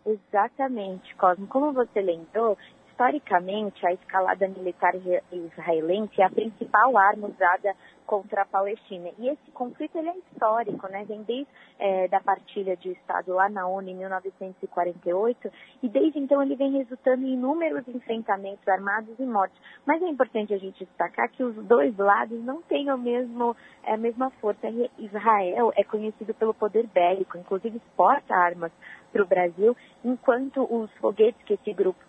[0.03, 1.45] Exatamente, Cosmo.
[1.45, 2.57] Como você lembrou,
[2.89, 4.95] historicamente, a escalada militar
[5.31, 7.75] israelense é a principal arma usada
[8.07, 9.09] contra a Palestina.
[9.19, 11.03] E esse conflito ele é histórico, né?
[11.05, 15.51] Vem desde é, da partilha de Estado lá na ONU em 1948
[15.83, 19.59] e desde então ele vem resultando em inúmeros enfrentamentos armados e mortes.
[19.85, 23.93] Mas é importante a gente destacar que os dois lados não têm o mesmo, é,
[23.93, 24.67] a mesma força.
[24.97, 28.71] Israel é conhecido pelo poder bélico, inclusive exporta armas
[29.11, 32.06] para o Brasil, enquanto os foguetes que esse grupo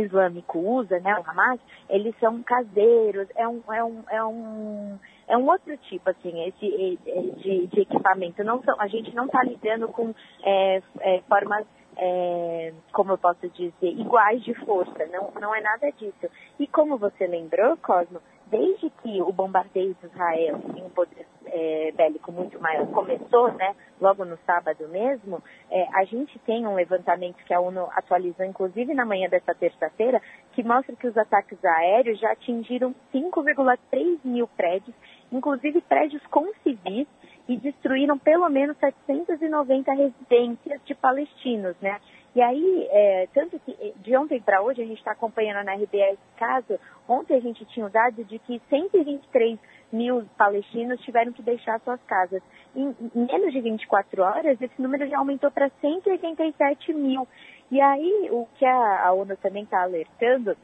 [0.00, 5.36] islâmico usa, né, o Hamas, eles são caseiros, é um, é um, é um, é
[5.36, 6.98] um outro tipo, assim, esse,
[7.38, 8.42] de, de equipamento.
[8.44, 13.48] Não são, a gente não está lidando com é, é, formas é, como eu posso
[13.48, 16.28] dizer, iguais de força, não, não é nada disso.
[16.58, 22.30] E como você lembrou, Cosmo, desde que o bombardeio de Israel em poder é, bélico
[22.30, 27.54] muito maior começou, né, logo no sábado mesmo, é, a gente tem um levantamento que
[27.54, 30.20] a ONU atualizou, inclusive na manhã dessa terça-feira,
[30.52, 34.94] que mostra que os ataques aéreos já atingiram 5,3 mil prédios,
[35.32, 37.06] inclusive prédios com civis,
[37.48, 42.00] e destruíram pelo menos 790 residências de palestinos, né?
[42.36, 45.74] E aí, é, tanto que eh, de ontem para hoje, a gente está acompanhando na
[45.74, 49.58] esse caso, ontem a gente tinha o dado de que 123
[49.90, 52.42] mil palestinos tiveram que deixar suas casas.
[52.74, 57.26] Em, em menos de 24 horas, esse número já aumentou para 187 mil.
[57.70, 60.54] E aí, o que a, a ONU também está alertando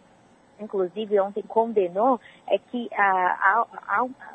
[0.62, 2.88] inclusive ontem condenou, é que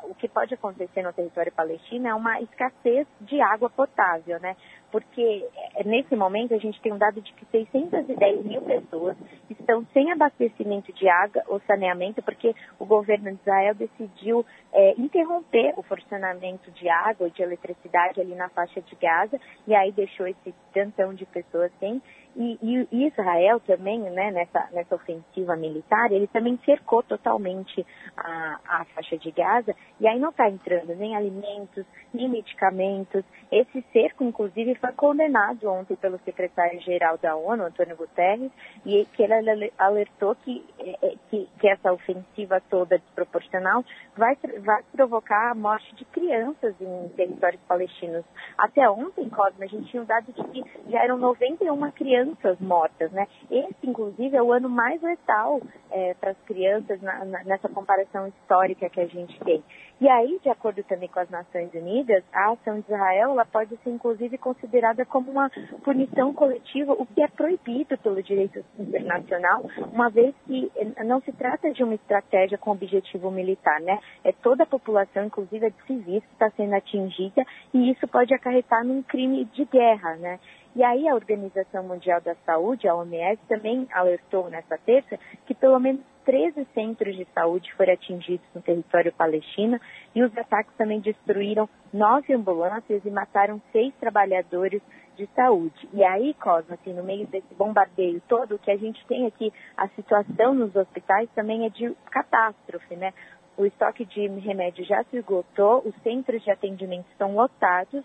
[0.04, 4.56] o que pode acontecer no território palestino é uma escassez de água potável, né?
[4.90, 5.46] Porque
[5.76, 9.16] é, nesse momento a gente tem um dado de que 610 mil pessoas
[9.50, 15.74] estão sem abastecimento de água ou saneamento, porque o governo de Israel decidiu é, interromper
[15.76, 20.26] o funcionamento de água e de eletricidade ali na faixa de Gaza, e aí deixou
[20.26, 22.00] esse tantão de pessoas sem.
[22.36, 27.84] E, e, Israel também, né, nessa, nessa ofensiva militar, ele também cercou totalmente
[28.16, 33.24] a, a faixa de Gaza e aí não está entrando nem alimentos, nem medicamentos.
[33.50, 38.52] Esse cerco, inclusive, foi condenado ontem pelo secretário-geral da ONU, Antônio Guterres,
[38.86, 43.84] e que ele alertou que, é, é, que, que essa ofensiva toda desproporcional
[44.16, 48.24] vai, vai provocar a morte de crianças em territórios palestinos.
[48.56, 52.58] Até ontem, Cosme, a gente tinha um dado de que já eram 91 crianças crianças
[52.60, 53.26] mortas, né?
[53.50, 58.26] Esse, inclusive, é o ano mais letal é, para as crianças na, na, nessa comparação
[58.28, 59.62] histórica que a gente tem.
[60.00, 63.76] E aí, de acordo também com as Nações Unidas, a ação de Israel ela pode
[63.78, 65.50] ser, inclusive, considerada como uma
[65.82, 70.70] punição coletiva, o que é proibido pelo direito internacional, uma vez que
[71.04, 73.98] não se trata de uma estratégia com objetivo militar, né?
[74.22, 78.32] É toda a população, inclusive a de civis, que está sendo atingida, e isso pode
[78.32, 80.38] acarretar num crime de guerra, né?
[80.76, 85.78] E aí a Organização Mundial da Saúde, a OMS, também alertou nessa terça que pelo
[85.78, 89.80] menos 13 centros de saúde foram atingidos no território palestino
[90.14, 94.82] e os ataques também destruíram nove ambulâncias e mataram seis trabalhadores
[95.16, 95.88] de saúde.
[95.92, 99.52] E aí, Cosmo, assim, no meio desse bombardeio todo, o que a gente tem aqui,
[99.76, 103.12] a situação nos hospitais também é de catástrofe, né?
[103.56, 108.04] O estoque de remédio já se esgotou, os centros de atendimento estão lotados,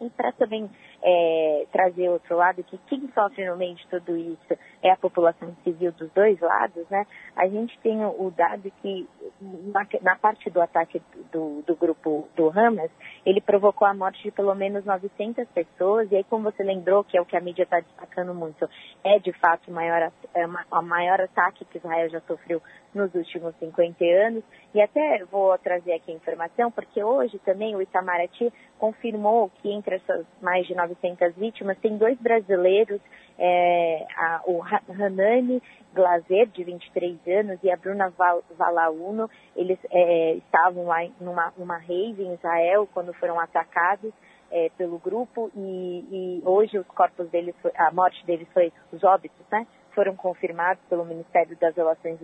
[0.00, 0.70] e para também
[1.02, 5.54] é, trazer outro lado, que quem sofre no meio de tudo isso é a população
[5.64, 7.06] civil dos dois lados, né?
[7.36, 9.08] A gente tem o dado que
[9.40, 11.00] na, na parte do ataque
[11.32, 12.90] do, do, grupo do Hamas,
[13.24, 17.16] ele provocou a morte de pelo menos 900 pessoas, e aí como você lembrou, que
[17.16, 18.68] é o que a mídia está destacando muito,
[19.02, 22.60] é de fato o maior, é o maior ataque que Israel já sofreu
[22.94, 24.44] nos últimos 50 anos.
[24.74, 29.96] E até vou trazer aqui a informação, porque hoje também o Itamaraty confirmou que entre
[29.96, 30.89] essas mais de 900
[31.36, 33.00] vítimas tem dois brasileiros,
[33.38, 35.62] é, a, o Hanani
[35.94, 38.12] Glazer, de 23 anos, e a Bruna
[38.56, 39.28] Valauno.
[39.56, 44.12] Eles é, estavam lá numa uma rave em Israel quando foram atacados.
[44.52, 49.46] É, pelo grupo e, e, hoje os corpos deles, a morte deles foi, os óbitos,
[49.48, 49.64] né?
[50.00, 52.18] Foram confirmados pelo Ministério das Relações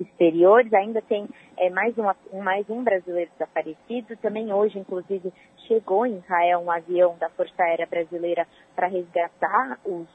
[0.00, 0.74] Exteriores.
[0.74, 1.94] Ainda tem é, mais,
[2.32, 4.16] mais um brasileiro desaparecido.
[4.16, 5.32] Também hoje, inclusive,
[5.68, 10.08] chegou em Israel um avião da Força Aérea Brasileira para resgatar os,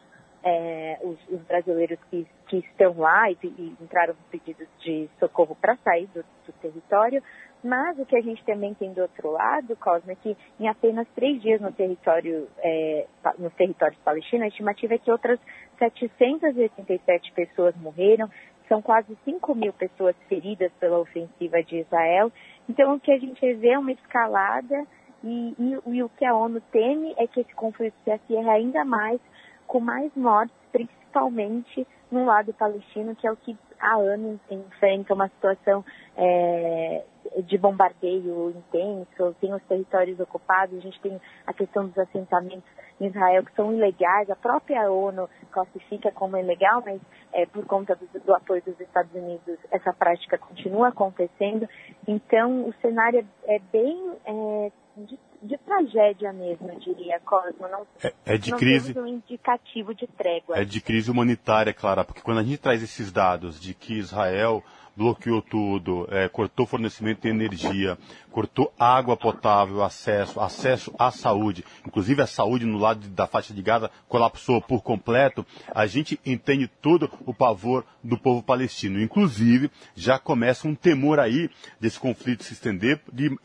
[0.43, 5.55] é, os, os, brasileiros que, que estão lá e, e entraram com pedidos de socorro
[5.55, 7.23] para sair do, do território.
[7.63, 11.07] Mas o que a gente também tem do outro lado, Cosme, é que em apenas
[11.15, 13.07] três dias no território, é,
[13.39, 15.39] nos territórios a estimativa é que outras
[15.79, 18.29] 787 pessoas morreram,
[18.67, 22.31] são quase 5 mil pessoas feridas pela ofensiva de Israel.
[22.69, 24.85] Então, o que a gente vê é uma escalada
[25.23, 28.83] e, e, e o que a ONU teme é que esse conflito se acirre ainda
[28.85, 29.19] mais,
[29.65, 35.27] com mais mortes, principalmente no lado palestino, que é o que há anos enfrenta uma
[35.29, 35.83] situação
[36.17, 37.03] é,
[37.43, 42.67] de bombardeio intenso, tem os territórios ocupados, a gente tem a questão dos assentamentos
[42.99, 46.99] em Israel que são ilegais, a própria ONU classifica como ilegal, mas
[47.31, 51.69] é, por conta do, do, apoio dos Estados Unidos essa prática continua acontecendo.
[52.07, 57.67] Então o cenário é bem é, de, de, tragédia mesmo, eu diria, Cosmo.
[57.67, 58.97] Não, é, é de não crise.
[58.97, 60.57] um indicativo de trégua.
[60.57, 64.63] É de crise humanitária, Clara, porque quando a gente traz esses dados de que Israel
[64.97, 67.97] bloqueou tudo, é, cortou fornecimento de energia,
[68.37, 73.63] cortou água potável, acesso, acesso à saúde, inclusive a saúde no lado da faixa de
[73.63, 79.01] Gaza colapsou por completo, a gente entende todo o pavor do povo palestino.
[79.01, 83.35] Inclusive, já começa um temor aí desse conflito se estender, de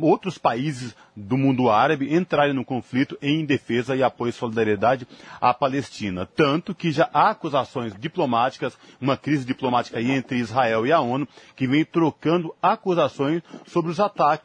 [0.00, 5.08] outros países do mundo árabe entrarem no conflito em defesa e apoio e solidariedade
[5.40, 6.26] à Palestina.
[6.26, 11.26] Tanto que já há acusações diplomáticas, uma crise diplomática aí entre Israel e a ONU,
[11.54, 14.35] que vem trocando acusações sobre os ataques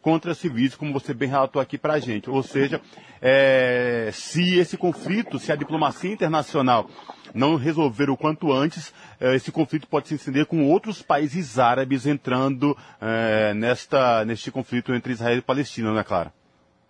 [0.00, 2.28] contra civis, como você bem relatou aqui para a gente.
[2.30, 2.80] Ou seja,
[3.20, 6.88] é, se esse conflito, se a diplomacia internacional
[7.34, 12.06] não resolver o quanto antes, eh, esse conflito pode se estender com outros países árabes
[12.06, 16.32] entrando é, nesta, neste conflito entre Israel e Palestina, não é, Clara?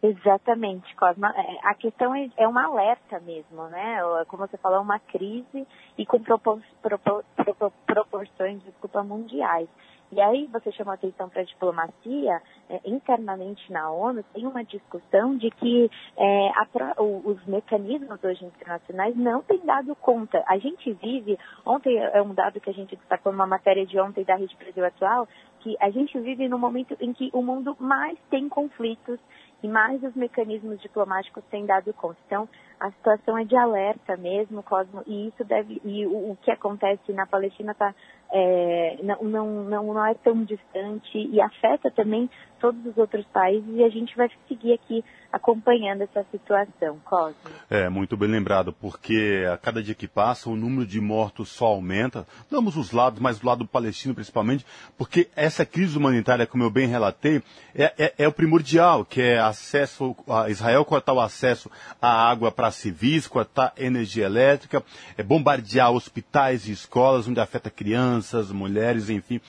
[0.03, 1.33] Exatamente, Cosma.
[1.35, 3.99] É, a questão é, é um alerta mesmo, né?
[4.29, 9.67] Como você falou, é uma crise e com propor, propor, propor, proporções desculpa, mundiais.
[10.13, 15.37] E aí você chamou atenção para a diplomacia, é, internamente na ONU, tem uma discussão
[15.37, 16.67] de que é, a,
[17.03, 20.43] os mecanismos hoje internacionais não têm dado conta.
[20.47, 24.25] A gente vive, ontem é um dado que a gente destacou numa matéria de ontem
[24.25, 25.29] da Rede Brasil Atual,
[25.61, 29.19] que a gente vive no momento em que o mundo mais tem conflitos
[29.63, 32.19] e mais os mecanismos diplomáticos têm dado conta.
[32.27, 32.47] Então,
[32.79, 37.11] a situação é de alerta mesmo, Cosmo, e isso deve, e o, o que acontece
[37.15, 37.95] na Palestina está
[38.33, 42.29] é, não, não, não, é tão distante e afeta também
[42.61, 47.37] todos os outros países e a gente vai seguir aqui acompanhando essa situação, Cosme.
[47.69, 51.67] É, muito bem lembrado, porque a cada dia que passa o número de mortos só
[51.67, 54.65] aumenta, de ambos os lados, mas do lado palestino principalmente,
[54.97, 57.43] porque essa crise humanitária, como eu bem relatei,
[57.75, 61.71] é, é, é o primordial, que é acesso, a Israel cortar o acesso
[62.01, 64.83] à água para civis, cortar energia elétrica,
[65.19, 68.14] é bombardear hospitais e escolas, onde afeta crianças,
[68.51, 69.41] mulheres, enfim,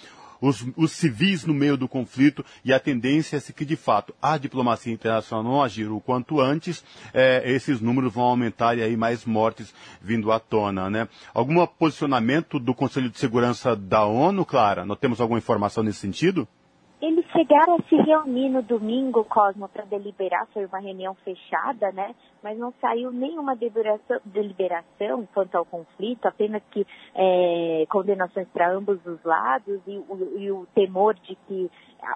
[0.42, 4.38] os, os, civis no meio do conflito e a tendência é que, de fato, a
[4.38, 9.74] diplomacia internacional agir o quanto antes, é, esses números vão aumentar e aí mais mortes
[10.02, 11.08] vindo à tona, né?
[11.34, 14.86] Algum posicionamento do Conselho de Segurança da ONU, Clara?
[14.86, 16.48] Nós temos alguma informação nesse sentido?
[17.36, 22.16] Chegaram a se reunir no domingo, Cosmo, para deliberar, foi uma reunião fechada, né?
[22.42, 29.06] Mas não saiu nenhuma deliberação, deliberação quanto ao conflito, apenas que é, condenações para ambos
[29.06, 31.70] os lados e o, e o temor de que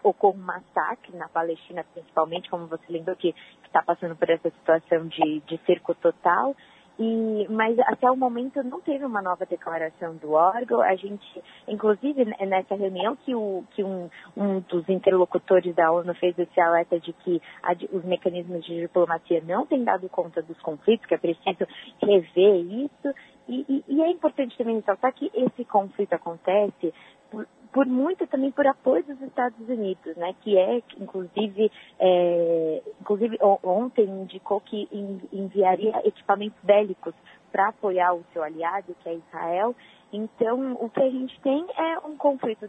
[0.03, 5.05] ocorra um massacre na Palestina, principalmente, como você lembrou, que está passando por essa situação
[5.07, 6.55] de, de cerco total.
[6.99, 10.81] E, mas até o momento não teve uma nova declaração do órgão.
[10.81, 16.37] A gente, inclusive nessa reunião que, o, que um, um dos interlocutores da ONU fez
[16.37, 21.05] esse alerta de que a, os mecanismos de diplomacia não têm dado conta dos conflitos,
[21.05, 21.65] que é preciso
[22.01, 23.15] rever isso.
[23.47, 26.93] E, e, e é importante também ressaltar que esse conflito acontece
[27.29, 33.37] por, por muito também por apoio dos Estados Unidos, né, que é, inclusive, é, inclusive
[33.63, 34.87] ontem indicou que
[35.31, 37.13] enviaria equipamentos bélicos
[37.51, 39.75] para apoiar o seu aliado, que é Israel.
[40.11, 42.67] Então, o que a gente tem é um conflito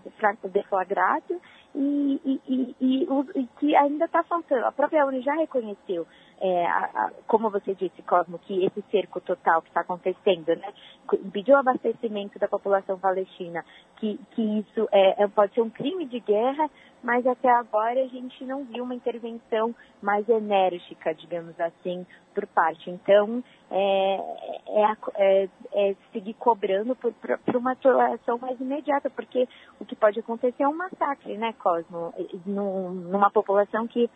[0.53, 1.41] deflagrado
[1.75, 4.67] e, e, e, e, que ainda está faltando.
[4.67, 6.07] A própria ONU já reconheceu
[6.41, 10.73] é, a, a, como você disse, Cosmo, que esse cerco total que está acontecendo, né,
[11.13, 13.65] impediu o abastecimento da população palestina,
[13.97, 16.71] que, que isso é, é, pode ser um crime de guerra,
[17.03, 22.91] mas até agora a gente não viu uma intervenção mais enérgica, digamos assim, por parte.
[22.91, 24.21] Então, é,
[24.67, 29.47] é, é, é seguir cobrando por, por, uma atuação mais imediata, porque
[29.79, 32.13] o que pode acontecer é um massacre, né, Cosmo,
[32.47, 34.11] numa população que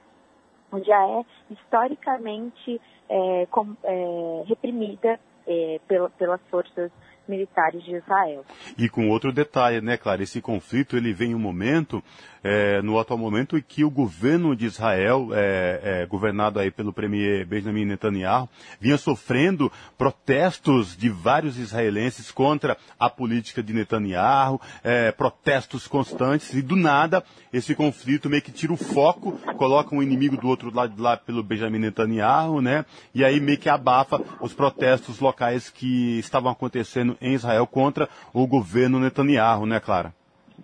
[0.84, 6.90] já é historicamente é, com, é, reprimida é, pela, pelas forças
[7.28, 8.44] militares de Israel.
[8.76, 12.02] E com outro detalhe, né, Clara, esse conflito ele vem em um momento
[12.44, 16.92] é, no atual momento em que o governo de Israel, é, é, governado aí pelo
[16.92, 18.48] premier Benjamin Netanyahu,
[18.78, 26.60] vinha sofrendo protestos de vários israelenses contra a política de Netanyahu, é, protestos constantes, e
[26.60, 31.00] do nada esse conflito meio que tira o foco, coloca um inimigo do outro lado
[31.00, 32.84] lá pelo Benjamin Netanyahu, né?
[33.14, 38.46] E aí meio que abafa os protestos locais que estavam acontecendo em Israel contra o
[38.46, 40.12] governo Netanyahu, né, Clara?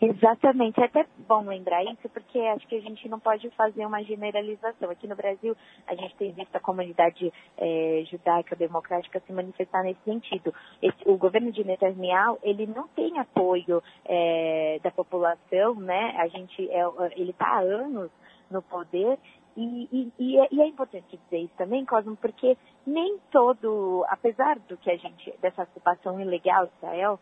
[0.01, 0.80] Exatamente.
[0.80, 4.90] É até bom lembrar isso, porque acho que a gente não pode fazer uma generalização.
[4.90, 5.55] Aqui no Brasil,
[5.86, 10.55] a gente tem visto a comunidade é, judaica democrática se manifestar nesse sentido.
[10.80, 16.14] Esse, o governo de Netanyahu, ele não tem apoio é, da população, né?
[16.16, 16.82] A gente, é,
[17.16, 18.11] ele está há anos
[18.51, 19.18] no poder
[19.61, 22.56] e, e, e, é, e, é, importante dizer isso também, Cosmo, porque
[22.86, 27.20] nem todo, apesar do que a gente, dessa ocupação ilegal de Israel,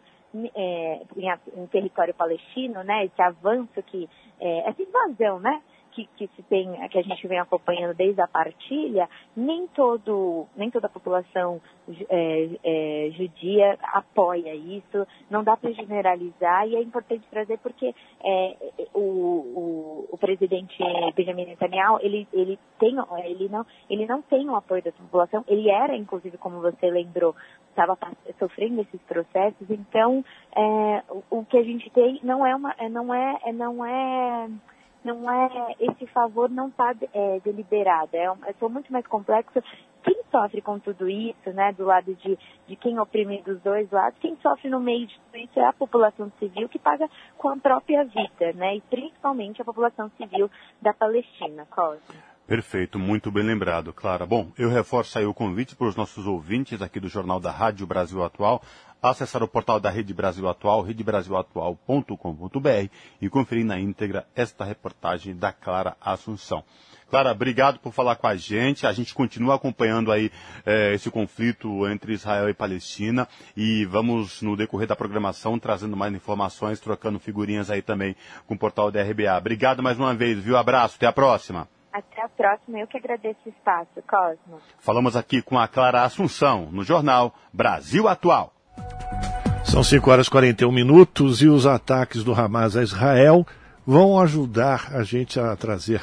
[0.55, 4.09] é, em, em, território palestino, né, esse avanço que,
[4.41, 5.61] é, essa invasão, né,
[5.93, 10.71] que, que, se tem, que a gente vem acompanhando desde a partilha, nem todo, nem
[10.71, 11.61] toda a população
[12.09, 15.07] é, é, judia apoia isso.
[15.31, 18.57] Não dá para generalizar e é importante trazer porque é,
[18.95, 20.77] o, o, o, presidente
[21.15, 25.45] Benjamin Netanyahu ele, ele tem, ele não, ele não tem o apoio da população.
[25.49, 27.35] Ele era, inclusive, como você lembrou,
[27.71, 27.97] estava
[28.39, 29.71] sofrendo esses processos.
[29.71, 30.25] Então,
[30.55, 34.49] é, o, o que a gente tem não é uma, é, não é, não é
[35.05, 39.63] não é esse favor não está é, deliberado, é, é muito mais complexo.
[40.03, 44.19] Quem sofre com tudo isso, né, do lado de, de quem oprime dos dois lados,
[44.21, 47.57] quem sofre no meio de tudo isso é a população civil que paga com a
[47.57, 52.28] própria vida, né, e principalmente a população civil da Palestina, Cosme.
[52.49, 54.25] Perfeito, muito bem lembrado, Clara.
[54.25, 57.87] Bom, eu reforço aí o convite para os nossos ouvintes aqui do Jornal da Rádio
[57.87, 58.63] Brasil Atual
[59.03, 62.89] acessar o portal da Rede Brasil Atual, redebrasilatual.com.br
[63.21, 66.65] e conferir na íntegra esta reportagem da Clara Assunção.
[67.11, 68.87] Clara, obrigado por falar com a gente.
[68.87, 70.33] A gente continua acompanhando aí
[70.65, 76.15] eh, esse conflito entre Israel e Palestina e vamos, no decorrer da programação, trazendo mais
[76.15, 79.37] informações, trocando figurinhas aí também com o portal da RBA.
[79.37, 80.57] Obrigado mais uma vez, viu?
[80.57, 81.69] Abraço, até a próxima.
[81.93, 84.61] Até a próxima, eu que agradeço o espaço, Cosmo.
[84.79, 88.53] Falamos aqui com a Clara Assunção, no jornal Brasil Atual.
[89.65, 93.47] São 5 horas e 41 minutos e os ataques do Hamas a Israel
[93.87, 96.03] vão ajudar a gente a trazer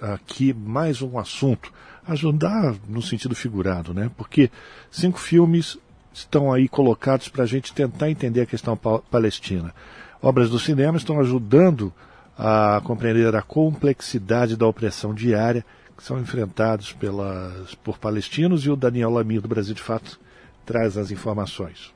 [0.00, 1.72] aqui mais um assunto.
[2.06, 4.10] Ajudar no sentido figurado, né?
[4.16, 4.50] Porque
[4.90, 5.78] cinco filmes
[6.12, 8.76] estão aí colocados para a gente tentar entender a questão
[9.10, 9.74] palestina.
[10.22, 11.92] Obras do cinema estão ajudando
[12.38, 15.64] a compreender a complexidade da opressão diária
[15.96, 20.20] que são enfrentados pelas, por palestinos e o Daniel Lamir do Brasil de Fato
[20.66, 21.94] traz as informações.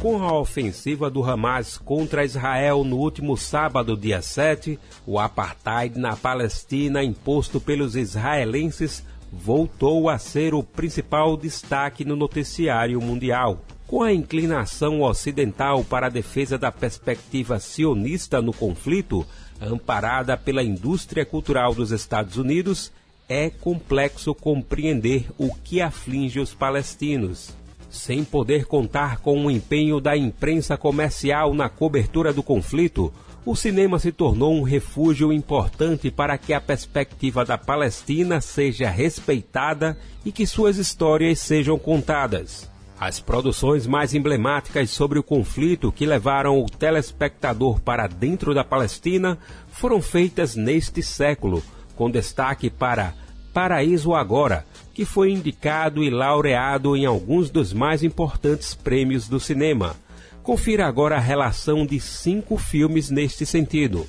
[0.00, 6.16] Com a ofensiva do Hamas contra Israel no último sábado, dia 7, o apartheid na
[6.16, 13.60] Palestina imposto pelos israelenses voltou a ser o principal destaque no noticiário mundial.
[13.86, 19.24] Com a inclinação ocidental para a defesa da perspectiva sionista no conflito,
[19.60, 22.90] amparada pela indústria cultural dos Estados Unidos,
[23.28, 27.54] é complexo compreender o que aflige os palestinos.
[27.88, 33.12] Sem poder contar com o empenho da imprensa comercial na cobertura do conflito,
[33.44, 39.96] o cinema se tornou um refúgio importante para que a perspectiva da Palestina seja respeitada
[40.24, 42.68] e que suas histórias sejam contadas.
[42.98, 49.38] As produções mais emblemáticas sobre o conflito que levaram o telespectador para dentro da Palestina
[49.68, 51.62] foram feitas neste século,
[51.94, 53.12] com destaque para
[53.52, 59.94] Paraíso Agora, que foi indicado e laureado em alguns dos mais importantes prêmios do cinema.
[60.42, 64.06] Confira agora a relação de cinco filmes neste sentido.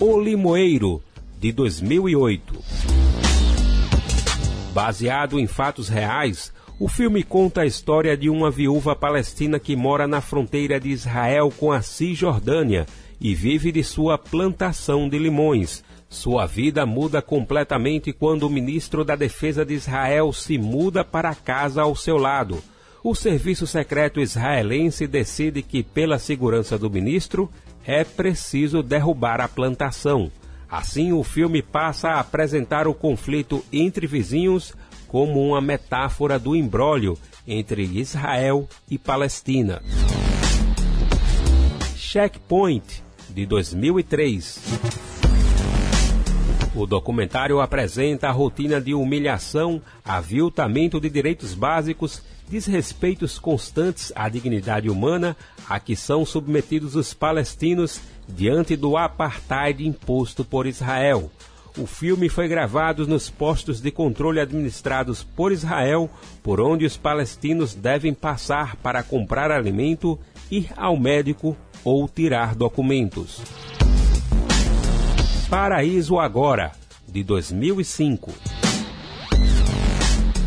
[0.00, 1.02] O Limoeiro,
[1.38, 2.64] de 2008.
[4.72, 6.52] Baseado em fatos reais,
[6.82, 11.52] o filme conta a história de uma viúva palestina que mora na fronteira de Israel
[11.56, 12.86] com a Cisjordânia
[13.20, 19.16] e vive de sua plantação de limões sua vida muda completamente quando o ministro da
[19.16, 22.62] Defesa de Israel se muda para casa ao seu lado.
[23.02, 27.50] O serviço secreto israelense decide que, pela segurança do ministro,
[27.86, 30.30] é preciso derrubar a plantação.
[30.70, 34.74] Assim, o filme passa a apresentar o conflito entre vizinhos
[35.12, 39.82] como uma metáfora do imbróglio entre Israel e Palestina.
[41.94, 44.58] Checkpoint, de 2003.
[46.74, 54.88] O documentário apresenta a rotina de humilhação, aviltamento de direitos básicos, desrespeitos constantes à dignidade
[54.88, 55.36] humana
[55.68, 61.30] a que são submetidos os palestinos diante do apartheid imposto por Israel.
[61.78, 66.10] O filme foi gravado nos postos de controle administrados por Israel,
[66.42, 70.18] por onde os palestinos devem passar para comprar alimento,
[70.50, 73.40] ir ao médico ou tirar documentos.
[75.48, 76.72] Paraíso Agora,
[77.08, 78.32] de 2005.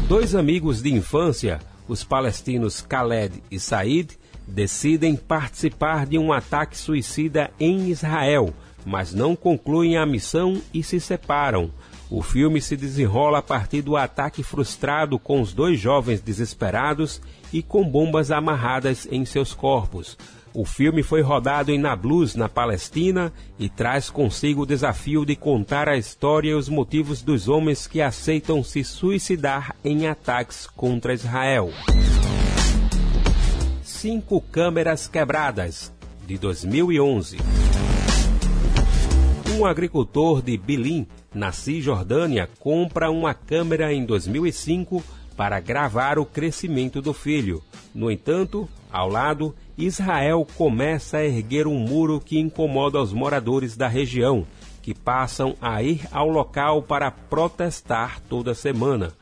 [0.07, 4.11] Dois amigos de infância, os palestinos Khaled e Said,
[4.47, 8.53] decidem participar de um ataque suicida em Israel
[8.85, 11.71] mas não concluem a missão e se separam.
[12.09, 17.19] O filme se desenrola a partir do ataque frustrado com os dois jovens desesperados
[17.51, 20.15] e com bombas amarradas em seus corpos.
[20.53, 25.89] O filme foi rodado em Nablus, na Palestina, e traz consigo o desafio de contar
[25.89, 31.71] a história e os motivos dos homens que aceitam se suicidar em ataques contra Israel.
[33.83, 35.91] Cinco câmeras quebradas,
[36.25, 37.64] de 2011.
[39.57, 45.01] Um agricultor de Bilim, na Cisjordânia, compra uma câmera em 2005
[45.37, 47.63] para gravar o crescimento do filho.
[47.93, 53.87] No entanto, ao lado, Israel começa a erguer um muro que incomoda os moradores da
[53.87, 54.45] região,
[54.81, 59.13] que passam a ir ao local para protestar toda semana.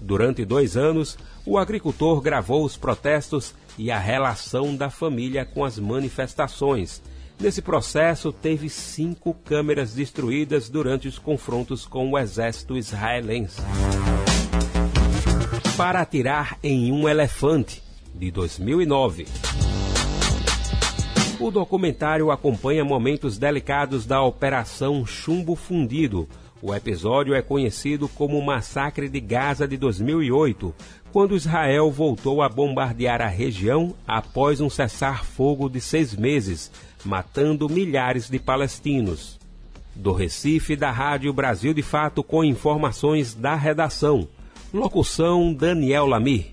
[0.00, 5.78] Durante dois anos, o agricultor gravou os protestos e a relação da família com as
[5.78, 7.02] manifestações
[7.40, 13.60] Nesse processo, teve cinco câmeras destruídas durante os confrontos com o exército israelense.
[15.76, 17.82] Para atirar em um elefante,
[18.14, 19.26] de 2009.
[21.40, 26.28] O documentário acompanha momentos delicados da Operação Chumbo Fundido.
[26.60, 30.72] O episódio é conhecido como o Massacre de Gaza de 2008,
[31.12, 36.70] quando Israel voltou a bombardear a região após um cessar-fogo de seis meses
[37.04, 39.38] matando milhares de palestinos.
[39.94, 44.26] Do Recife, da Rádio Brasil de Fato, com informações da redação.
[44.72, 46.46] Locução Daniel Lamir.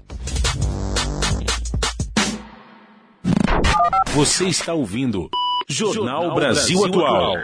[4.14, 5.30] Você está ouvindo
[5.70, 7.36] Jornal, Jornal Brasil, Brasil Atual.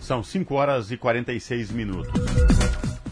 [0.00, 2.47] São 5 horas e 46 minutos.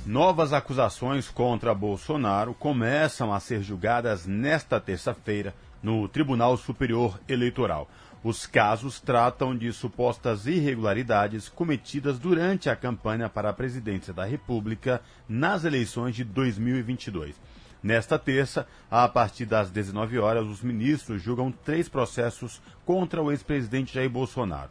[0.07, 5.53] Novas acusações contra Bolsonaro começam a ser julgadas nesta terça-feira
[5.83, 7.91] no Tribunal Superior Eleitoral.
[8.23, 15.03] Os casos tratam de supostas irregularidades cometidas durante a campanha para a presidência da República
[15.29, 17.35] nas eleições de 2022.
[17.83, 23.95] Nesta terça, a partir das 19 horas, os ministros julgam três processos contra o ex-presidente
[23.95, 24.71] Jair Bolsonaro.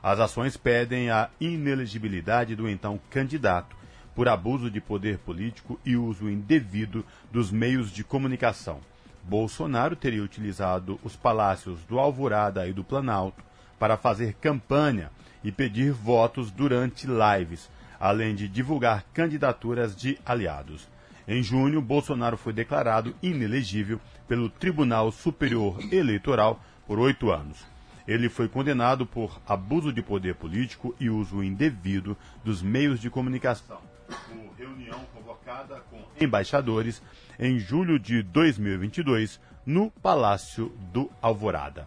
[0.00, 3.74] As ações pedem a inelegibilidade do então candidato
[4.16, 8.80] por abuso de poder político e uso indevido dos meios de comunicação.
[9.22, 13.44] Bolsonaro teria utilizado os palácios do Alvorada e do Planalto
[13.78, 15.10] para fazer campanha
[15.44, 17.68] e pedir votos durante lives,
[18.00, 20.88] além de divulgar candidaturas de aliados.
[21.28, 27.66] Em junho, Bolsonaro foi declarado inelegível pelo Tribunal Superior Eleitoral por oito anos.
[28.08, 33.95] Ele foi condenado por abuso de poder político e uso indevido dos meios de comunicação
[34.06, 37.02] por reunião convocada com embaixadores
[37.38, 41.86] em julho de 2022 no Palácio do Alvorada.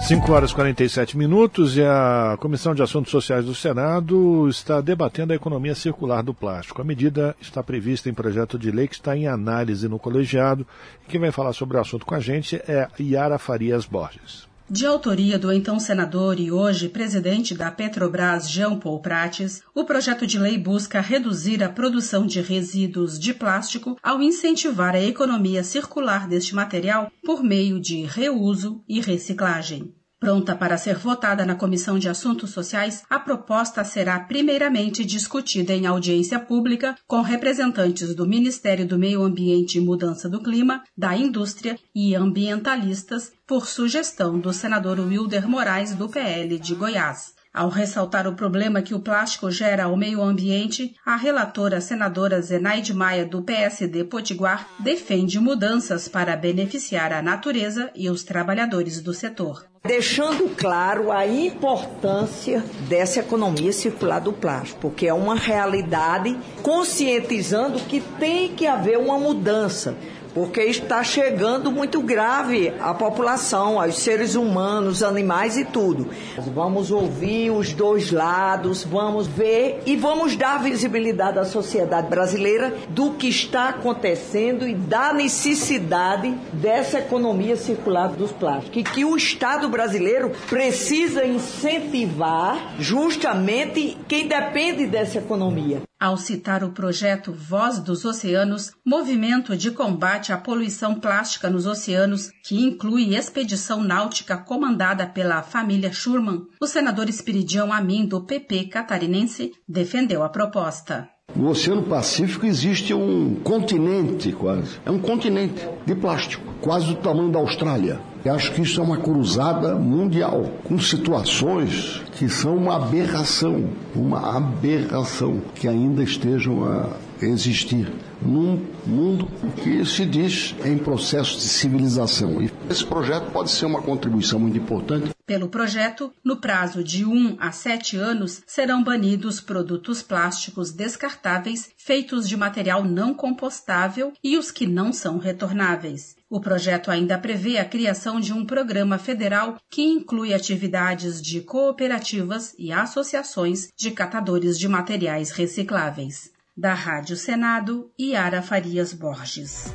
[0.00, 5.32] 5 horas e 47 minutos e a Comissão de Assuntos Sociais do Senado está debatendo
[5.32, 6.80] a economia circular do plástico.
[6.80, 10.66] A medida está prevista em projeto de lei que está em análise no colegiado.
[11.08, 14.47] Quem vai falar sobre o assunto com a gente é Yara Farias Borges.
[14.70, 20.26] De autoria do então senador e hoje presidente da Petrobras, Jean Paul Prates, o projeto
[20.26, 26.28] de lei busca reduzir a produção de resíduos de plástico ao incentivar a economia circular
[26.28, 29.94] deste material por meio de reuso e reciclagem.
[30.20, 35.86] Pronta para ser votada na Comissão de Assuntos Sociais, a proposta será primeiramente discutida em
[35.86, 41.78] audiência pública com representantes do Ministério do Meio Ambiente e Mudança do Clima, da Indústria
[41.94, 47.37] e ambientalistas, por sugestão do senador Wilder Moraes, do PL de Goiás.
[47.52, 52.92] Ao ressaltar o problema que o plástico gera ao meio ambiente, a relatora senadora Zenaide
[52.92, 59.64] Maia, do PSD Potiguar, defende mudanças para beneficiar a natureza e os trabalhadores do setor.
[59.84, 68.00] Deixando claro a importância dessa economia circular do plástico, porque é uma realidade conscientizando que
[68.18, 69.96] tem que haver uma mudança
[70.38, 76.10] porque está chegando muito grave à população, aos seres humanos, animais e tudo.
[76.54, 83.14] Vamos ouvir os dois lados, vamos ver e vamos dar visibilidade à sociedade brasileira do
[83.14, 88.76] que está acontecendo e da necessidade dessa economia circular dos plásticos.
[88.76, 95.82] E que o Estado brasileiro precisa incentivar justamente quem depende dessa economia.
[96.00, 102.30] Ao citar o projeto Voz dos Oceanos, movimento de combate à poluição plástica nos oceanos,
[102.44, 109.50] que inclui expedição náutica comandada pela família Schurman, o senador Espiridião Amin, do PP catarinense,
[109.68, 111.08] defendeu a proposta.
[111.38, 117.30] No Oceano Pacífico existe um continente quase, é um continente de plástico, quase do tamanho
[117.30, 118.00] da Austrália.
[118.24, 124.36] E acho que isso é uma cruzada mundial, com situações que são uma aberração, uma
[124.36, 126.88] aberração, que ainda estejam a
[127.22, 127.88] existir
[128.20, 129.28] num mundo
[129.62, 132.42] que se diz em processo de civilização.
[132.42, 135.10] E esse projeto pode ser uma contribuição muito importante.
[135.28, 142.26] Pelo projeto, no prazo de 1 a 7 anos, serão banidos produtos plásticos descartáveis feitos
[142.26, 146.16] de material não compostável e os que não são retornáveis.
[146.30, 152.54] O projeto ainda prevê a criação de um programa federal que inclui atividades de cooperativas
[152.58, 156.32] e associações de catadores de materiais recicláveis.
[156.56, 159.74] Da Rádio Senado, Yara Farias Borges.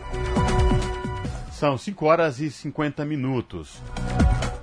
[1.52, 3.80] São 5 horas e 50 minutos.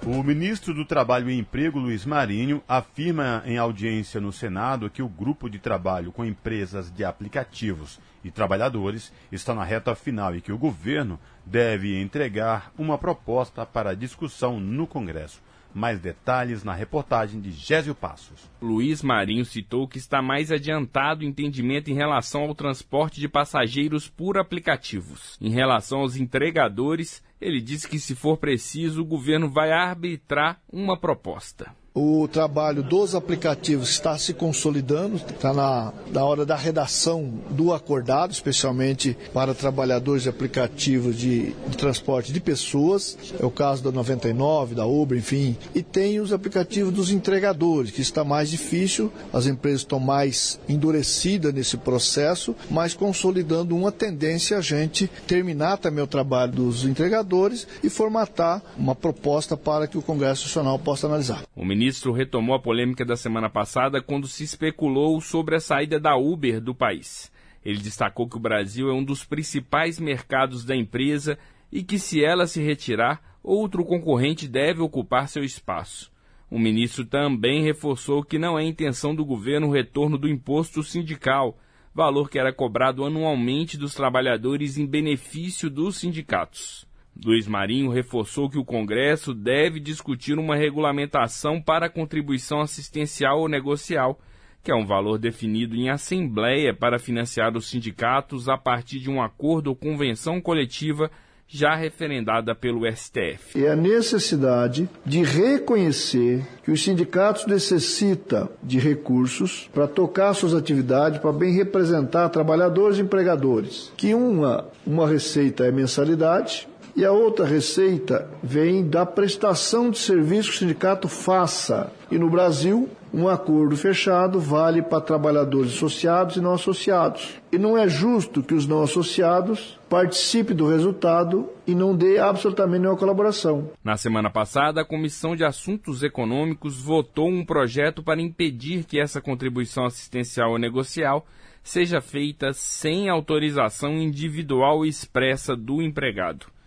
[0.06, 5.08] O ministro do Trabalho e Emprego, Luiz Marinho, afirma em audiência no Senado que o
[5.08, 10.52] grupo de trabalho com empresas de aplicativos e trabalhadores está na reta final e que
[10.52, 15.42] o governo deve entregar uma proposta para discussão no Congresso.
[15.74, 18.50] Mais detalhes na reportagem de Gésio Passos.
[18.60, 24.08] Luiz Marinho citou que está mais adiantado o entendimento em relação ao transporte de passageiros
[24.08, 25.38] por aplicativos.
[25.40, 30.98] Em relação aos entregadores, ele disse que, se for preciso, o governo vai arbitrar uma
[30.98, 31.74] proposta.
[31.92, 38.30] O trabalho dos aplicativos está se consolidando, está na, na hora da redação do acordado,
[38.30, 44.76] especialmente para trabalhadores de aplicativos de, de, transporte de pessoas, é o caso da 99,
[44.76, 45.56] da Uber, enfim.
[45.74, 51.52] E tem os aplicativos dos entregadores, que está mais difícil, as empresas estão mais endurecidas
[51.52, 57.90] nesse processo, mas consolidando uma tendência a gente terminar também o trabalho dos entregadores e
[57.90, 61.42] formatar uma proposta para que o Congresso Nacional possa analisar.
[61.56, 66.14] O ministro retomou a polêmica da semana passada quando se especulou sobre a saída da
[66.14, 67.32] Uber do país.
[67.64, 71.38] Ele destacou que o Brasil é um dos principais mercados da empresa
[71.72, 76.12] e que, se ela se retirar, outro concorrente deve ocupar seu espaço.
[76.50, 81.58] O ministro também reforçou que não é intenção do governo o retorno do imposto sindical,
[81.94, 86.86] valor que era cobrado anualmente dos trabalhadores em benefício dos sindicatos.
[87.24, 93.48] Luiz Marinho reforçou que o Congresso deve discutir uma regulamentação para a contribuição assistencial ou
[93.48, 94.18] negocial,
[94.62, 99.22] que é um valor definido em assembleia para financiar os sindicatos a partir de um
[99.22, 101.10] acordo ou convenção coletiva
[101.52, 103.62] já referendada pelo STF.
[103.62, 111.18] É a necessidade de reconhecer que os sindicatos necessitam de recursos para tocar suas atividades,
[111.18, 113.92] para bem representar trabalhadores e empregadores.
[113.96, 116.68] Que uma, uma receita é mensalidade,
[117.00, 121.90] e a outra receita vem da prestação de serviço que o sindicato faça.
[122.10, 127.40] E no Brasil, um acordo fechado vale para trabalhadores associados e não associados.
[127.50, 132.82] E não é justo que os não associados participem do resultado e não dê absolutamente
[132.82, 133.70] nenhuma colaboração.
[133.82, 139.22] Na semana passada, a Comissão de Assuntos Econômicos votou um projeto para impedir que essa
[139.22, 141.24] contribuição assistencial ou negocial
[141.62, 146.59] seja feita sem autorização individual expressa do empregado.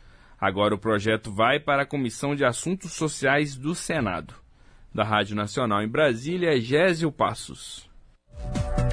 [0.44, 4.34] Agora o projeto vai para a Comissão de Assuntos Sociais do Senado.
[4.94, 7.90] Da Rádio Nacional em Brasília, Gésio Passos.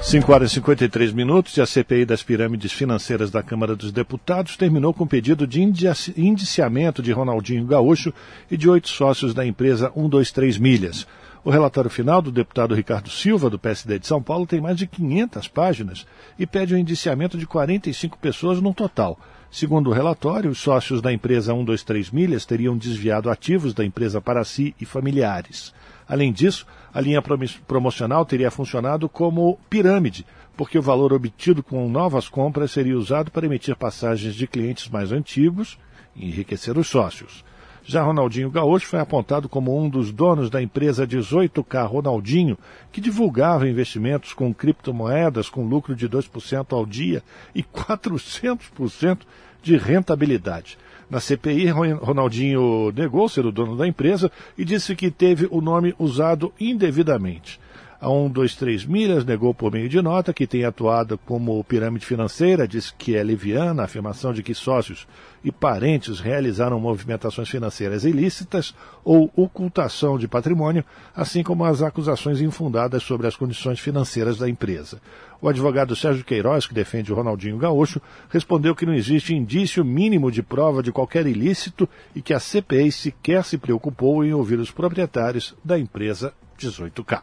[0.01, 4.55] 5 horas e 53 minutos e a CPI das pirâmides financeiras da Câmara dos Deputados
[4.55, 8.13] terminou com pedido de indiciamento de Ronaldinho Gaúcho
[8.49, 11.05] e de oito sócios da empresa 123 Milhas.
[11.43, 14.87] O relatório final do deputado Ricardo Silva, do PSD de São Paulo, tem mais de
[14.87, 16.07] 500 páginas
[16.39, 19.19] e pede o indiciamento de 45 pessoas no total.
[19.51, 24.45] Segundo o relatório, os sócios da empresa 123 Milhas teriam desviado ativos da empresa para
[24.45, 25.73] si e familiares.
[26.07, 27.21] Além disso, a linha
[27.67, 30.25] promocional teria funcionado como pirâmide,
[30.55, 35.11] porque o valor obtido com novas compras seria usado para emitir passagens de clientes mais
[35.11, 35.77] antigos
[36.15, 37.43] e enriquecer os sócios.
[37.83, 42.57] Já Ronaldinho Gaúcho foi apontado como um dos donos da empresa 18K Ronaldinho,
[42.91, 47.23] que divulgava investimentos com criptomoedas com lucro de 2% ao dia
[47.55, 49.19] e 400%
[49.63, 50.77] de rentabilidade.
[51.09, 55.93] Na CPI, Ronaldinho negou ser o dono da empresa e disse que teve o nome
[55.99, 57.59] usado indevidamente.
[58.01, 62.89] A 123 Milhas negou por meio de nota que tem atuado como pirâmide financeira, diz
[62.89, 65.07] que é leviana a afirmação de que sócios
[65.43, 68.73] e parentes realizaram movimentações financeiras ilícitas
[69.03, 70.83] ou ocultação de patrimônio,
[71.15, 74.99] assim como as acusações infundadas sobre as condições financeiras da empresa.
[75.39, 80.31] O advogado Sérgio Queiroz, que defende o Ronaldinho Gaúcho, respondeu que não existe indício mínimo
[80.31, 84.71] de prova de qualquer ilícito e que a CPI sequer se preocupou em ouvir os
[84.71, 87.21] proprietários da empresa 18K.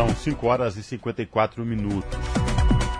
[0.00, 2.18] São 5 horas e 54 minutos.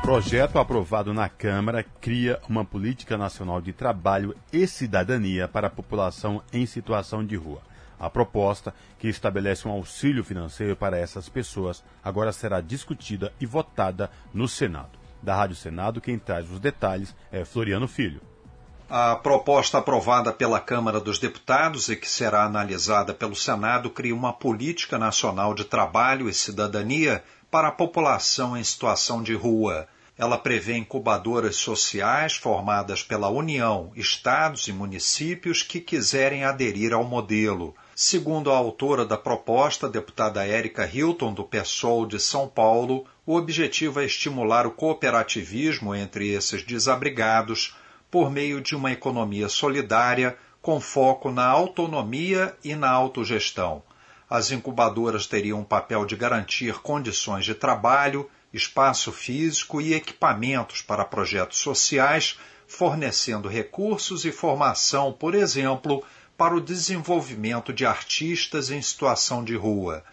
[0.03, 6.43] Projeto aprovado na Câmara cria uma política nacional de trabalho e cidadania para a população
[6.53, 7.63] em situação de rua.
[7.99, 14.11] A proposta, que estabelece um auxílio financeiro para essas pessoas, agora será discutida e votada
[14.35, 14.99] no Senado.
[15.23, 18.21] Da Rádio Senado, quem traz os detalhes é Floriano Filho.
[18.93, 24.33] A proposta aprovada pela Câmara dos Deputados e que será analisada pelo Senado cria uma
[24.33, 29.87] política nacional de trabalho e cidadania para a população em situação de rua.
[30.19, 37.77] Ela prevê incubadoras sociais formadas pela União, estados e municípios que quiserem aderir ao modelo.
[37.95, 44.01] Segundo a autora da proposta, deputada Érica Hilton, do PSOL de São Paulo, o objetivo
[44.01, 47.77] é estimular o cooperativismo entre esses desabrigados
[48.11, 53.83] por meio de uma economia solidária com foco na autonomia e na autogestão.
[54.29, 61.05] As incubadoras teriam o papel de garantir condições de trabalho, espaço físico e equipamentos para
[61.05, 66.05] projetos sociais, fornecendo recursos e formação, por exemplo,
[66.37, 70.05] para o desenvolvimento de artistas em situação de rua.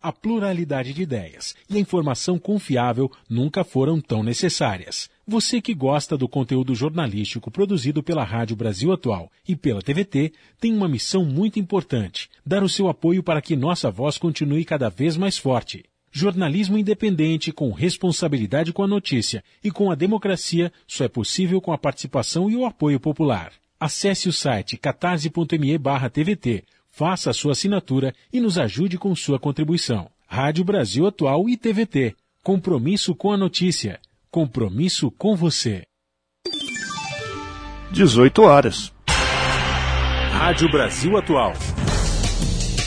[0.00, 5.10] A pluralidade de ideias e a informação confiável nunca foram tão necessárias.
[5.26, 10.72] Você que gosta do conteúdo jornalístico produzido pela Rádio Brasil Atual e pela TVT tem
[10.72, 15.18] uma missão muito importante: dar o seu apoio para que nossa voz continue cada vez
[15.18, 15.84] mais forte.
[16.10, 21.70] Jornalismo independente, com responsabilidade com a notícia e com a democracia, só é possível com
[21.72, 23.52] a participação e o apoio popular.
[23.78, 30.10] Acesse o site catarse.me/tvt, faça a sua assinatura e nos ajude com sua contribuição.
[30.26, 32.16] Rádio Brasil Atual e TVT.
[32.42, 34.00] Compromisso com a notícia.
[34.30, 35.84] Compromisso com você.
[37.92, 38.92] 18 horas.
[40.30, 41.52] Rádio Brasil Atual.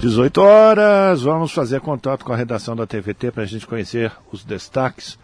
[0.00, 4.42] 18 horas, vamos fazer contato com a redação da TVT para a gente conhecer os
[4.42, 5.18] destaques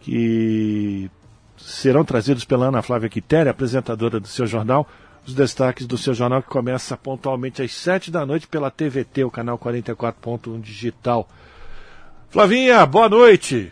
[0.00, 1.10] que
[1.58, 4.88] serão trazidos pela Ana Flávia Quitéria, apresentadora do seu jornal.
[5.26, 9.30] Os destaques do seu jornal que começa pontualmente às 7 da noite pela TVT, o
[9.30, 11.28] canal 44.1 digital.
[12.30, 13.70] Flavinha, boa noite.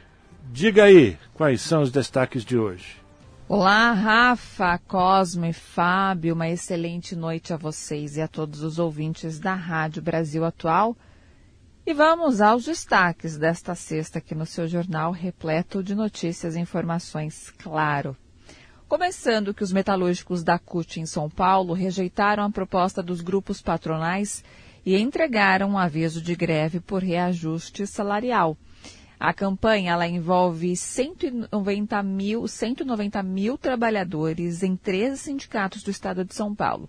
[0.52, 3.03] Diga aí, quais são os destaques de hoje?
[3.46, 9.54] Olá, Rafa, Cosme, Fábio, uma excelente noite a vocês e a todos os ouvintes da
[9.54, 10.96] Rádio Brasil Atual.
[11.84, 17.50] E vamos aos destaques desta sexta aqui no seu jornal, repleto de notícias e informações,
[17.58, 18.16] claro.
[18.88, 24.42] Começando que os metalúrgicos da CUT em São Paulo rejeitaram a proposta dos grupos patronais
[24.86, 28.56] e entregaram um aviso de greve por reajuste salarial.
[29.18, 36.34] A campanha ela envolve 190 mil, 190 mil trabalhadores em 13 sindicatos do estado de
[36.34, 36.88] São Paulo.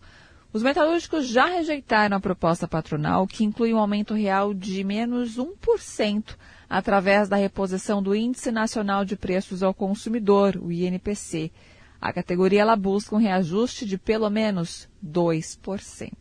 [0.51, 6.35] Os metalúrgicos já rejeitaram a proposta patronal, que inclui um aumento real de menos 1%
[6.69, 11.51] através da reposição do Índice Nacional de Preços ao Consumidor, o INPC.
[11.99, 16.11] A categoria ela busca um reajuste de pelo menos 2%.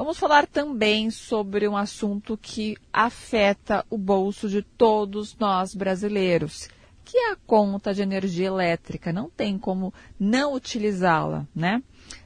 [0.00, 6.70] Vamos falar também sobre um assunto que afeta o bolso de todos nós brasileiros,
[7.04, 9.12] que é a conta de energia elétrica.
[9.12, 11.82] Não tem como não utilizá-la, né?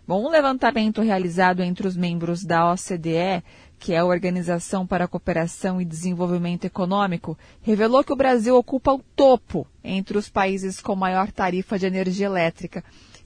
[0.07, 3.43] Bom, um levantamento realizado entre os membros da OCDE,
[3.77, 8.93] que é a Organização para a Cooperação e Desenvolvimento Econômico, revelou que o Brasil ocupa
[8.93, 12.85] o topo entre os países com maior tarifa de energia elétrica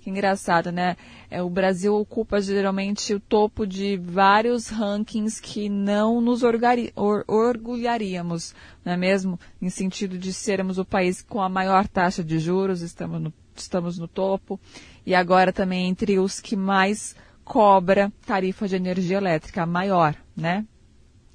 [0.09, 0.97] engraçado, né?
[1.31, 7.25] É, o Brasil ocupa geralmente o topo de vários rankings que não nos orgari, or,
[7.27, 8.55] orgulharíamos,
[8.85, 9.39] não é mesmo?
[9.61, 13.99] Em sentido de sermos o país com a maior taxa de juros, estamos no, estamos
[13.99, 14.59] no topo.
[15.05, 20.67] E agora também entre os que mais cobra tarifa de energia elétrica, a maior, né?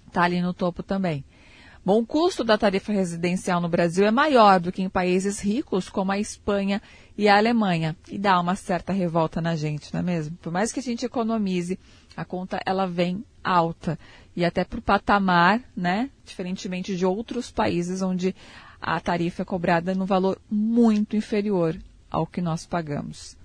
[0.08, 1.26] Está ali no topo também.
[1.86, 5.90] Bom, o custo da tarifa residencial no Brasil é maior do que em países ricos
[5.90, 6.82] como a Espanha
[7.18, 7.96] e a Alemanha.
[8.10, 10.38] E dá uma certa revolta na gente, não é mesmo?
[10.38, 11.80] Por mais que a gente economize,
[12.16, 13.98] a conta ela vem alta.
[14.36, 16.10] E até para o patamar, né?
[16.26, 18.36] Diferentemente de outros países onde
[18.82, 21.78] a tarifa é cobrada no valor muito inferior
[22.10, 23.38] ao que nós pagamos.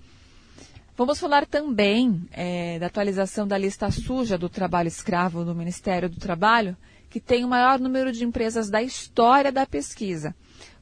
[0.97, 6.19] Vamos falar também é, da atualização da lista suja do trabalho escravo no Ministério do
[6.19, 6.75] Trabalho
[7.09, 10.35] que tem o maior número de empresas da história da pesquisa.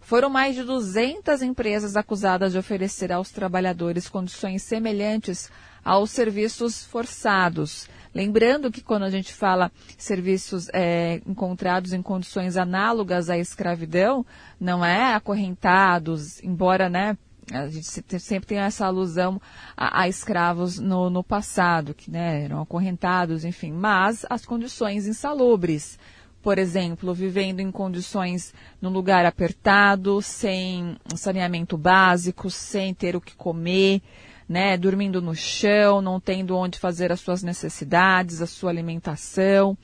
[0.08, 5.52] Foram mais de 200 empresas acusadas de oferecer aos trabalhadores condições semelhantes
[5.84, 7.90] aos serviços forçados.
[8.16, 14.26] Lembrando que quando a gente fala serviços é, encontrados em condições análogas à escravidão,
[14.58, 17.18] não é acorrentados, embora né,
[17.52, 17.86] a gente
[18.18, 19.42] sempre tem essa alusão
[19.76, 26.00] a, a escravos no, no, passado, que né, eram acorrentados, enfim, mas as condições insalubres.
[26.48, 33.36] Por exemplo, vivendo em condições num lugar apertado, sem saneamento básico, sem ter o que
[33.36, 34.02] comer,
[34.48, 39.78] né, dormindo no chão, não tendo onde fazer as suas necessidades, a sua alimentação,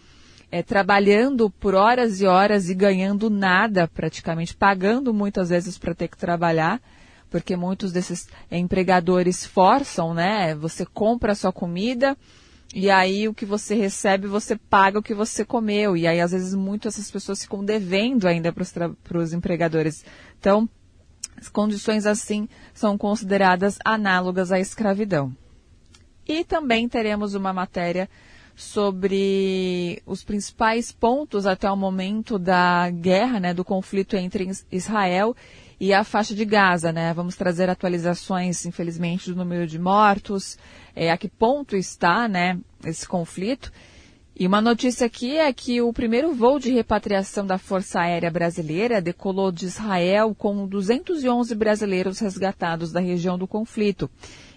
[0.50, 6.08] é, trabalhando por horas e horas e ganhando nada praticamente, pagando muitas vezes para ter
[6.08, 6.82] que trabalhar,
[7.30, 10.56] porque muitos desses empregadores forçam, né?
[10.56, 12.18] Você compra a sua comida
[12.74, 16.32] e aí o que você recebe você paga o que você comeu e aí às
[16.32, 20.04] vezes muitas essas pessoas ficam devendo ainda para os empregadores.
[20.40, 20.68] Então
[21.38, 25.36] as condições assim são consideradas análogas à escravidão.
[26.28, 28.10] E também teremos uma matéria
[28.56, 35.36] sobre os principais pontos até o momento da guerra, né, do conflito entre Israel
[35.84, 37.14] e a faixa de Gaza, né?
[37.14, 40.58] Vamos trazer atualizações, infelizmente, do número de mortos,
[40.96, 43.70] é, a que ponto está, né, esse conflito
[44.36, 49.00] e uma notícia aqui é que o primeiro voo de repatriação da Força Aérea Brasileira
[49.00, 54.10] decolou de Israel com 211 brasileiros resgatados da região do conflito.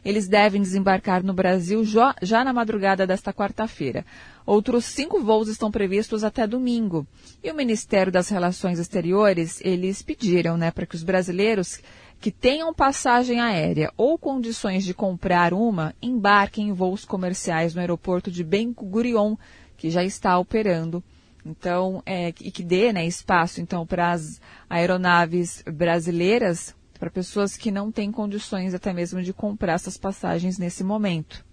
[0.03, 4.07] Eles devem desembarcar no Brasil já na madrugada desta quarta-feira.
[4.47, 7.07] Outros cinco voos estão previstos até domingo.
[7.45, 11.83] E o Ministério das Relações Exteriores, eles pediram né, para que os brasileiros
[12.19, 18.31] que tenham passagem aérea ou condições de comprar uma embarquem em voos comerciais no aeroporto
[18.31, 19.37] de Ben Gurion,
[19.77, 21.03] que já está operando.
[21.45, 27.71] Então, é, e que dê né, espaço então para as aeronaves brasileiras, para pessoas que
[27.71, 31.45] não têm condições até mesmo de comprar essas passagens nesse momento.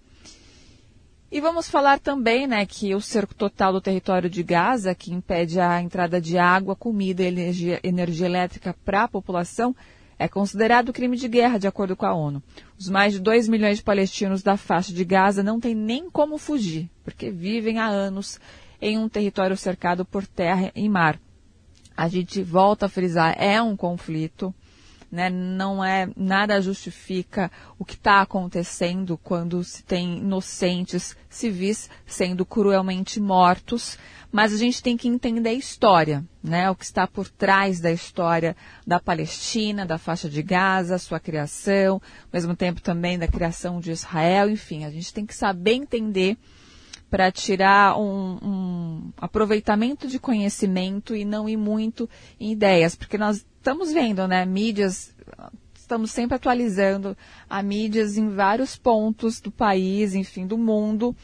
[1.30, 5.58] E vamos falar também né, que o cerco total do território de Gaza, que impede
[5.58, 9.74] a entrada de água, comida e energia, energia elétrica para a população,
[10.18, 12.42] é considerado crime de guerra, de acordo com a ONU.
[12.78, 16.38] Os mais de 2 milhões de palestinos da faixa de Gaza não têm nem como
[16.38, 18.40] fugir, porque vivem há anos
[18.80, 21.18] em um território cercado por terra e mar.
[21.96, 24.54] A gente volta a frisar, é um conflito,
[25.14, 25.30] né?
[25.30, 33.20] não é nada justifica o que está acontecendo quando se tem inocentes civis sendo cruelmente
[33.20, 33.96] mortos,
[34.32, 36.68] mas a gente tem que entender a história, né?
[36.68, 41.94] O que está por trás da história da Palestina, da faixa de Gaza, sua criação,
[41.94, 46.36] ao mesmo tempo também da criação de Israel, enfim, a gente tem que saber entender
[47.08, 52.10] para tirar um, um, aproveitamento de conhecimento e não ir muito
[52.40, 55.14] em ideias, porque nós estamos vendo, né, mídias,
[55.74, 57.16] estamos sempre atualizando
[57.48, 61.16] a mídias em vários pontos do país, enfim, do mundo,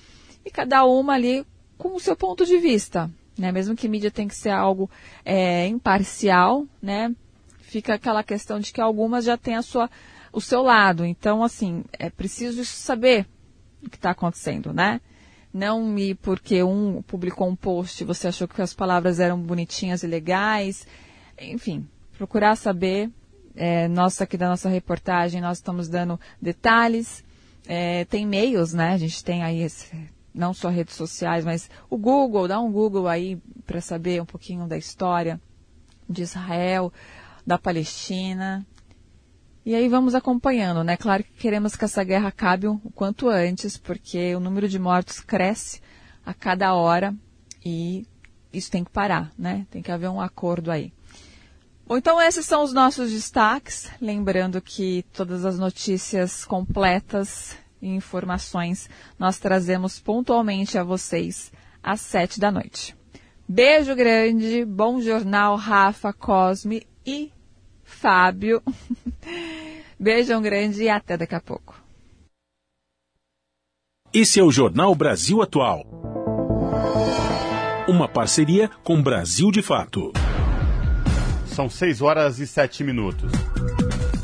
[0.42, 3.52] e cada uma ali com o seu ponto de vista, né?
[3.52, 4.90] Mesmo que mídia tem que ser algo
[5.22, 7.14] é, imparcial, né?
[7.60, 9.90] Fica aquela questão de que algumas já têm a sua,
[10.32, 11.04] o seu lado.
[11.04, 13.26] Então, assim, é preciso saber
[13.84, 14.98] o que está acontecendo, né?
[15.52, 20.06] Não ir porque um publicou um post, você achou que as palavras eram bonitinhas e
[20.06, 20.86] legais.
[21.38, 21.86] Enfim,
[22.20, 23.10] procurar saber.
[23.56, 27.24] É, nós aqui da nossa reportagem, nós estamos dando detalhes.
[27.66, 28.92] É, tem e-mails, né?
[28.92, 29.90] A gente tem aí esse
[30.34, 34.66] não só redes sociais, mas o Google, dá um Google aí para saber um pouquinho
[34.68, 35.40] da história
[36.08, 36.92] de Israel,
[37.46, 38.66] da Palestina.
[39.64, 40.98] E aí vamos acompanhando, né?
[40.98, 45.20] Claro que queremos que essa guerra acabe o quanto antes, porque o número de mortos
[45.20, 45.80] cresce
[46.24, 47.14] a cada hora
[47.64, 48.06] e
[48.52, 49.66] isso tem que parar, né?
[49.70, 50.92] Tem que haver um acordo aí.
[51.90, 53.90] Bom, então esses são os nossos destaques.
[54.00, 58.88] Lembrando que todas as notícias completas e informações
[59.18, 62.94] nós trazemos pontualmente a vocês às sete da noite.
[63.48, 67.32] Beijo grande, bom jornal, Rafa, Cosme e
[67.82, 68.62] Fábio.
[69.98, 71.74] Beijão grande e até daqui a pouco.
[74.14, 75.84] Esse é o Jornal Brasil Atual.
[77.88, 80.12] Uma parceria com Brasil de Fato.
[81.50, 83.30] São seis horas e sete minutos.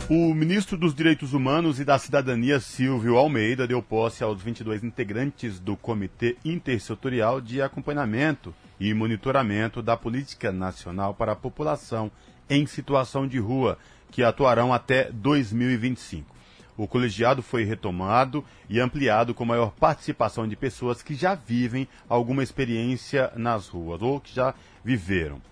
[0.08, 5.58] O ministro dos Direitos Humanos e da Cidadania, Silvio Almeida, deu posse aos 22 integrantes
[5.58, 12.12] do Comitê Intersetorial de Acompanhamento e Monitoramento da Política Nacional para a População
[12.48, 13.76] em Situação de Rua,
[14.12, 16.32] que atuarão até 2025.
[16.76, 22.44] O colegiado foi retomado e ampliado com maior participação de pessoas que já vivem alguma
[22.44, 24.54] experiência nas ruas ou que já
[24.84, 25.42] viveram.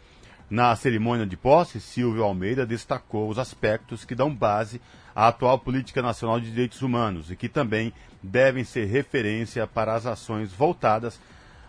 [0.51, 4.81] Na cerimônia de posse, Silvio Almeida destacou os aspectos que dão base
[5.15, 7.93] à atual política nacional de direitos humanos e que também
[8.23, 11.19] devem ser referência para as ações voltadas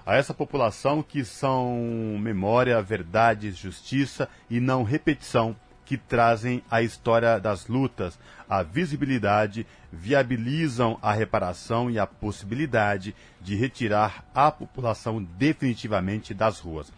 [0.06, 7.40] a essa população que são memória, verdade, justiça e não repetição que trazem a história
[7.40, 16.34] das lutas, a visibilidade, viabilizam a reparação e a possibilidade de retirar a população definitivamente
[16.34, 16.92] das ruas.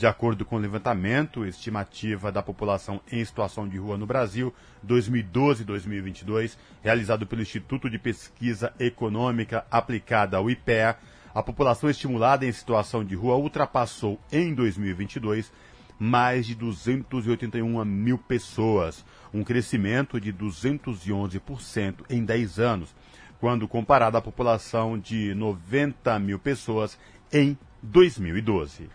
[0.00, 4.50] De acordo com o levantamento, estimativa da população em situação de rua no Brasil,
[4.88, 10.96] 2012-2022, realizado pelo Instituto de Pesquisa Econômica Aplicada, o IPEA,
[11.34, 15.52] a população estimulada em situação de rua ultrapassou em 2022
[15.98, 19.04] mais de 281 mil pessoas,
[19.34, 22.94] um crescimento de 211% em 10 anos,
[23.38, 26.98] quando comparado à população de 90 mil pessoas
[27.30, 28.88] em 2012.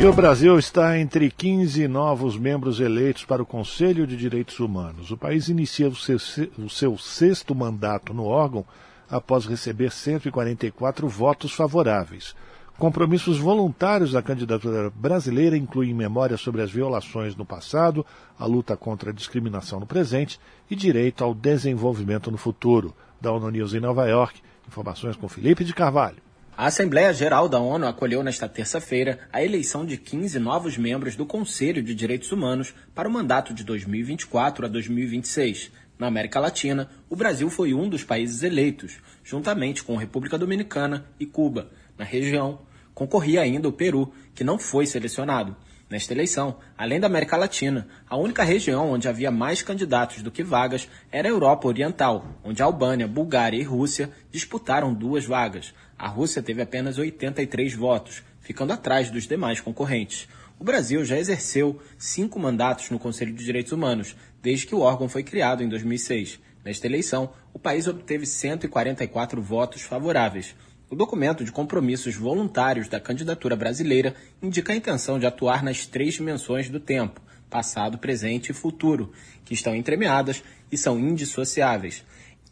[0.00, 5.10] E o Brasil está entre 15 novos membros eleitos para o Conselho de Direitos Humanos.
[5.10, 6.18] O país inicia o seu,
[6.56, 8.64] o seu sexto mandato no órgão
[9.10, 12.36] após receber 144 votos favoráveis.
[12.78, 18.06] Compromissos voluntários da candidatura brasileira incluem memória sobre as violações no passado,
[18.38, 20.38] a luta contra a discriminação no presente
[20.70, 22.94] e direito ao desenvolvimento no futuro.
[23.20, 26.27] Da ONU News em Nova York, informações com Felipe de Carvalho.
[26.58, 31.24] A Assembleia Geral da ONU acolheu nesta terça-feira a eleição de 15 novos membros do
[31.24, 35.70] Conselho de Direitos Humanos para o mandato de 2024 a 2026.
[35.96, 41.26] Na América Latina, o Brasil foi um dos países eleitos, juntamente com República Dominicana e
[41.26, 41.70] Cuba.
[41.96, 42.62] Na região,
[42.92, 45.54] concorria ainda o Peru, que não foi selecionado.
[45.88, 50.42] Nesta eleição, além da América Latina, a única região onde havia mais candidatos do que
[50.42, 55.72] vagas era a Europa Oriental, onde Albânia, Bulgária e Rússia disputaram duas vagas.
[55.98, 60.28] A Rússia teve apenas 83 votos, ficando atrás dos demais concorrentes.
[60.56, 65.08] O Brasil já exerceu cinco mandatos no Conselho de Direitos Humanos, desde que o órgão
[65.08, 66.38] foi criado em 2006.
[66.64, 70.54] Nesta eleição, o país obteve 144 votos favoráveis.
[70.88, 76.14] O documento de compromissos voluntários da candidatura brasileira indica a intenção de atuar nas três
[76.14, 77.20] dimensões do tempo,
[77.50, 79.12] passado, presente e futuro,
[79.44, 82.04] que estão entremeadas e são indissociáveis.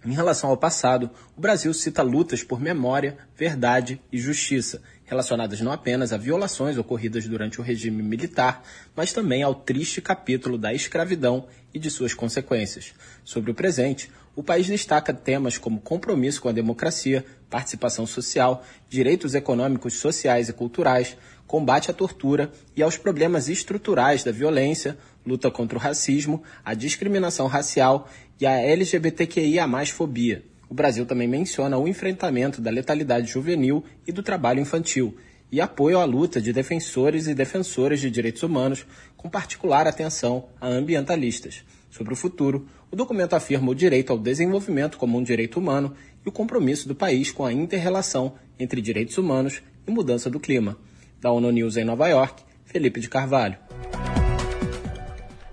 [0.06, 5.72] Em relação ao passado, o Brasil cita lutas por memória, verdade e justiça, relacionadas não
[5.72, 8.62] apenas a violações ocorridas durante o regime militar,
[8.94, 12.94] mas também ao triste capítulo da escravidão e de suas consequências.
[13.24, 19.34] Sobre o presente, o país destaca temas como compromisso com a democracia, participação social, direitos
[19.34, 21.16] econômicos, sociais e culturais,
[21.46, 27.46] combate à tortura e aos problemas estruturais da violência, luta contra o racismo, a discriminação
[27.46, 28.08] racial
[28.40, 30.44] e a LGBTQIA+-fobia.
[30.68, 35.16] O Brasil também menciona o enfrentamento da letalidade juvenil e do trabalho infantil
[35.50, 38.84] e apoio à luta de defensores e defensoras de direitos humanos,
[39.16, 41.64] com particular atenção a ambientalistas.
[41.90, 45.94] Sobre o futuro, o documento afirma o direito ao desenvolvimento como um direito humano
[46.24, 50.76] e o compromisso do país com a interrelação entre direitos humanos e mudança do clima.
[51.20, 53.56] Da ONU News em Nova York, Felipe de Carvalho.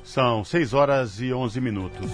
[0.04, 2.12] São 6 horas e 11 minutos.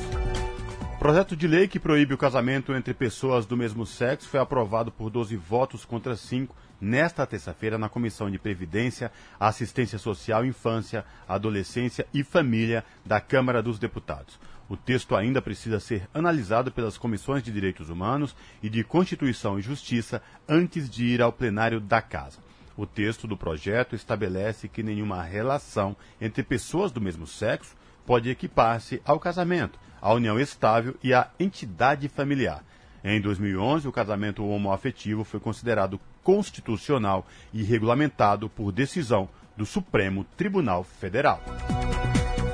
[0.99, 5.09] Projeto de lei que proíbe o casamento entre pessoas do mesmo sexo foi aprovado por
[5.09, 9.09] 12 votos contra 5 nesta terça-feira na Comissão de Previdência,
[9.39, 14.37] Assistência Social, Infância, Adolescência e Família da Câmara dos Deputados.
[14.67, 19.61] O texto ainda precisa ser analisado pelas comissões de Direitos Humanos e de Constituição e
[19.61, 22.39] Justiça antes de ir ao plenário da Casa.
[22.75, 27.78] O texto do projeto estabelece que nenhuma relação entre pessoas do mesmo sexo
[28.09, 32.63] pode equipar-se ao casamento a união estável e a entidade familiar.
[33.03, 40.83] Em 2011, o casamento homoafetivo foi considerado constitucional e regulamentado por decisão do Supremo Tribunal
[40.83, 41.39] Federal.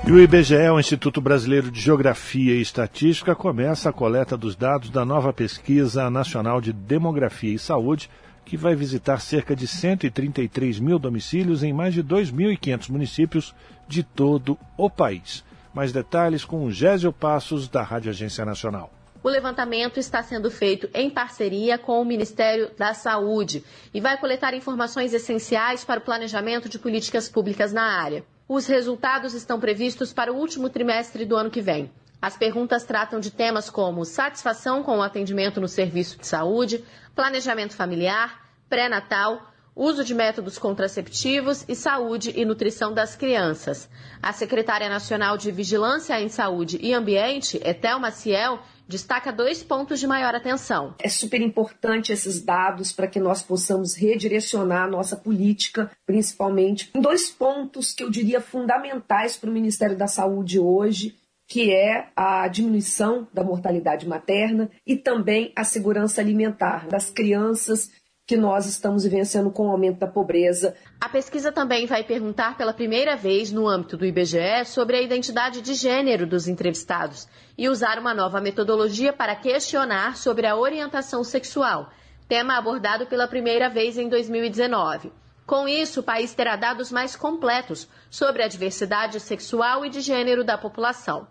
[0.05, 4.89] E o IBGE, o Instituto Brasileiro de Geografia e Estatística, começa a coleta dos dados
[4.89, 8.09] da nova pesquisa nacional de demografia e saúde,
[8.45, 13.55] que vai visitar cerca de 133 mil domicílios em mais de 2.500 municípios
[13.87, 15.43] de todo o país.
[15.73, 18.91] Mais detalhes com o Gésio Passos, da Rádio Agência Nacional.
[19.23, 24.53] O levantamento está sendo feito em parceria com o Ministério da Saúde e vai coletar
[24.53, 28.23] informações essenciais para o planejamento de políticas públicas na área.
[28.47, 31.89] Os resultados estão previstos para o último trimestre do ano que vem.
[32.21, 36.83] As perguntas tratam de temas como satisfação com o atendimento no serviço de saúde,
[37.15, 43.89] planejamento familiar, pré-natal, uso de métodos contraceptivos e saúde e nutrição das crianças.
[44.21, 50.07] A secretária nacional de Vigilância em Saúde e Ambiente, Etel Maciel, destaca dois pontos de
[50.07, 50.93] maior atenção.
[50.99, 57.01] É super importante esses dados para que nós possamos redirecionar a nossa política, principalmente em
[57.01, 61.15] dois pontos que eu diria fundamentais para o Ministério da Saúde hoje,
[61.47, 67.91] que é a diminuição da mortalidade materna e também a segurança alimentar das crianças
[68.27, 70.75] que nós estamos vivenciando com o aumento da pobreza.
[70.99, 75.61] A pesquisa também vai perguntar pela primeira vez no âmbito do IBGE sobre a identidade
[75.61, 81.91] de gênero dos entrevistados e usar uma nova metodologia para questionar sobre a orientação sexual,
[82.27, 85.11] tema abordado pela primeira vez em 2019.
[85.45, 90.43] Com isso, o país terá dados mais completos sobre a diversidade sexual e de gênero
[90.43, 91.27] da população.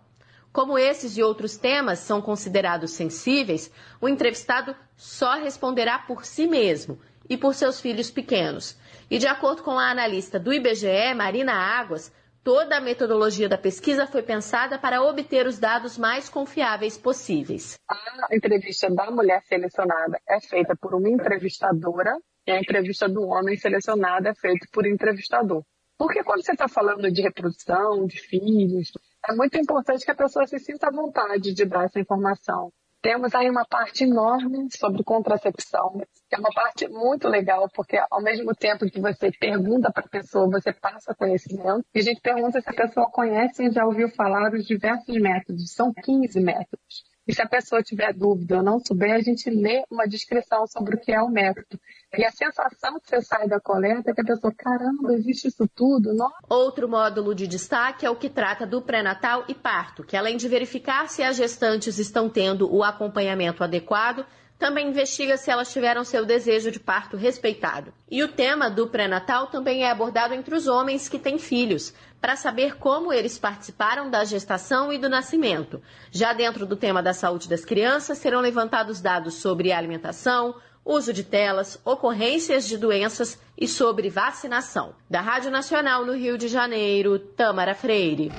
[0.55, 3.69] Como esses e outros temas são considerados sensíveis,
[3.99, 6.97] o entrevistado só responderá por si mesmo
[7.29, 8.79] e por seus filhos pequenos.
[9.11, 12.09] E de acordo com a analista do IBGE, Marina Águas,
[12.41, 17.77] toda a metodologia da pesquisa foi pensada para obter os dados mais confiáveis possíveis.
[17.89, 22.17] A entrevista da mulher selecionada é feita por uma entrevistadora
[22.47, 25.65] e a entrevista do homem selecionado é feita por entrevistador.
[25.97, 28.91] Porque quando você está falando de reprodução, de filhos,
[29.27, 32.71] é muito importante que a pessoa se sinta à vontade de dar essa informação.
[33.01, 38.21] Temos aí uma parte enorme sobre contracepção, que é uma parte muito legal, porque ao
[38.21, 42.59] mesmo tempo que você pergunta para a pessoa, você passa conhecimento, e a gente pergunta
[42.59, 45.71] se a pessoa conhece e já ouviu falar dos diversos métodos.
[45.73, 47.03] São 15 métodos.
[47.27, 50.95] E se a pessoa tiver dúvida ou não souber, a gente lê uma descrição sobre
[50.95, 51.79] o que é o método.
[52.17, 55.67] E a sensação que você sai da coleta é que a pessoa, caramba, existe isso
[55.75, 56.13] tudo?
[56.13, 56.31] Não?
[56.47, 60.47] Outro módulo de destaque é o que trata do pré-natal e parto, que além de
[60.47, 64.25] verificar se as gestantes estão tendo o acompanhamento adequado,
[64.57, 67.93] também investiga se elas tiveram seu desejo de parto respeitado.
[68.09, 72.35] E o tema do pré-natal também é abordado entre os homens que têm filhos, para
[72.35, 75.81] saber como eles participaram da gestação e do nascimento.
[76.09, 81.23] Já dentro do tema da saúde das crianças, serão levantados dados sobre alimentação, uso de
[81.23, 84.93] telas, ocorrências de doenças e sobre vacinação.
[85.09, 88.31] Da Rádio Nacional no Rio de Janeiro, Tamara Freire.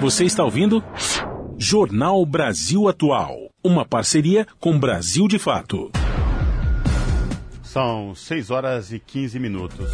[0.00, 0.82] Você está ouvindo?
[1.58, 3.47] Jornal Brasil Atual.
[3.68, 5.90] Uma parceria com Brasil de Fato.
[7.62, 9.90] São 6 horas e 15 minutos.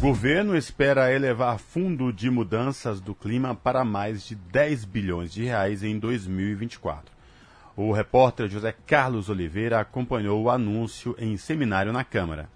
[0.00, 5.82] Governo espera elevar fundo de mudanças do clima para mais de 10 bilhões de reais
[5.82, 7.12] em 2024.
[7.76, 12.48] O repórter José Carlos Oliveira acompanhou o anúncio em seminário na Câmara.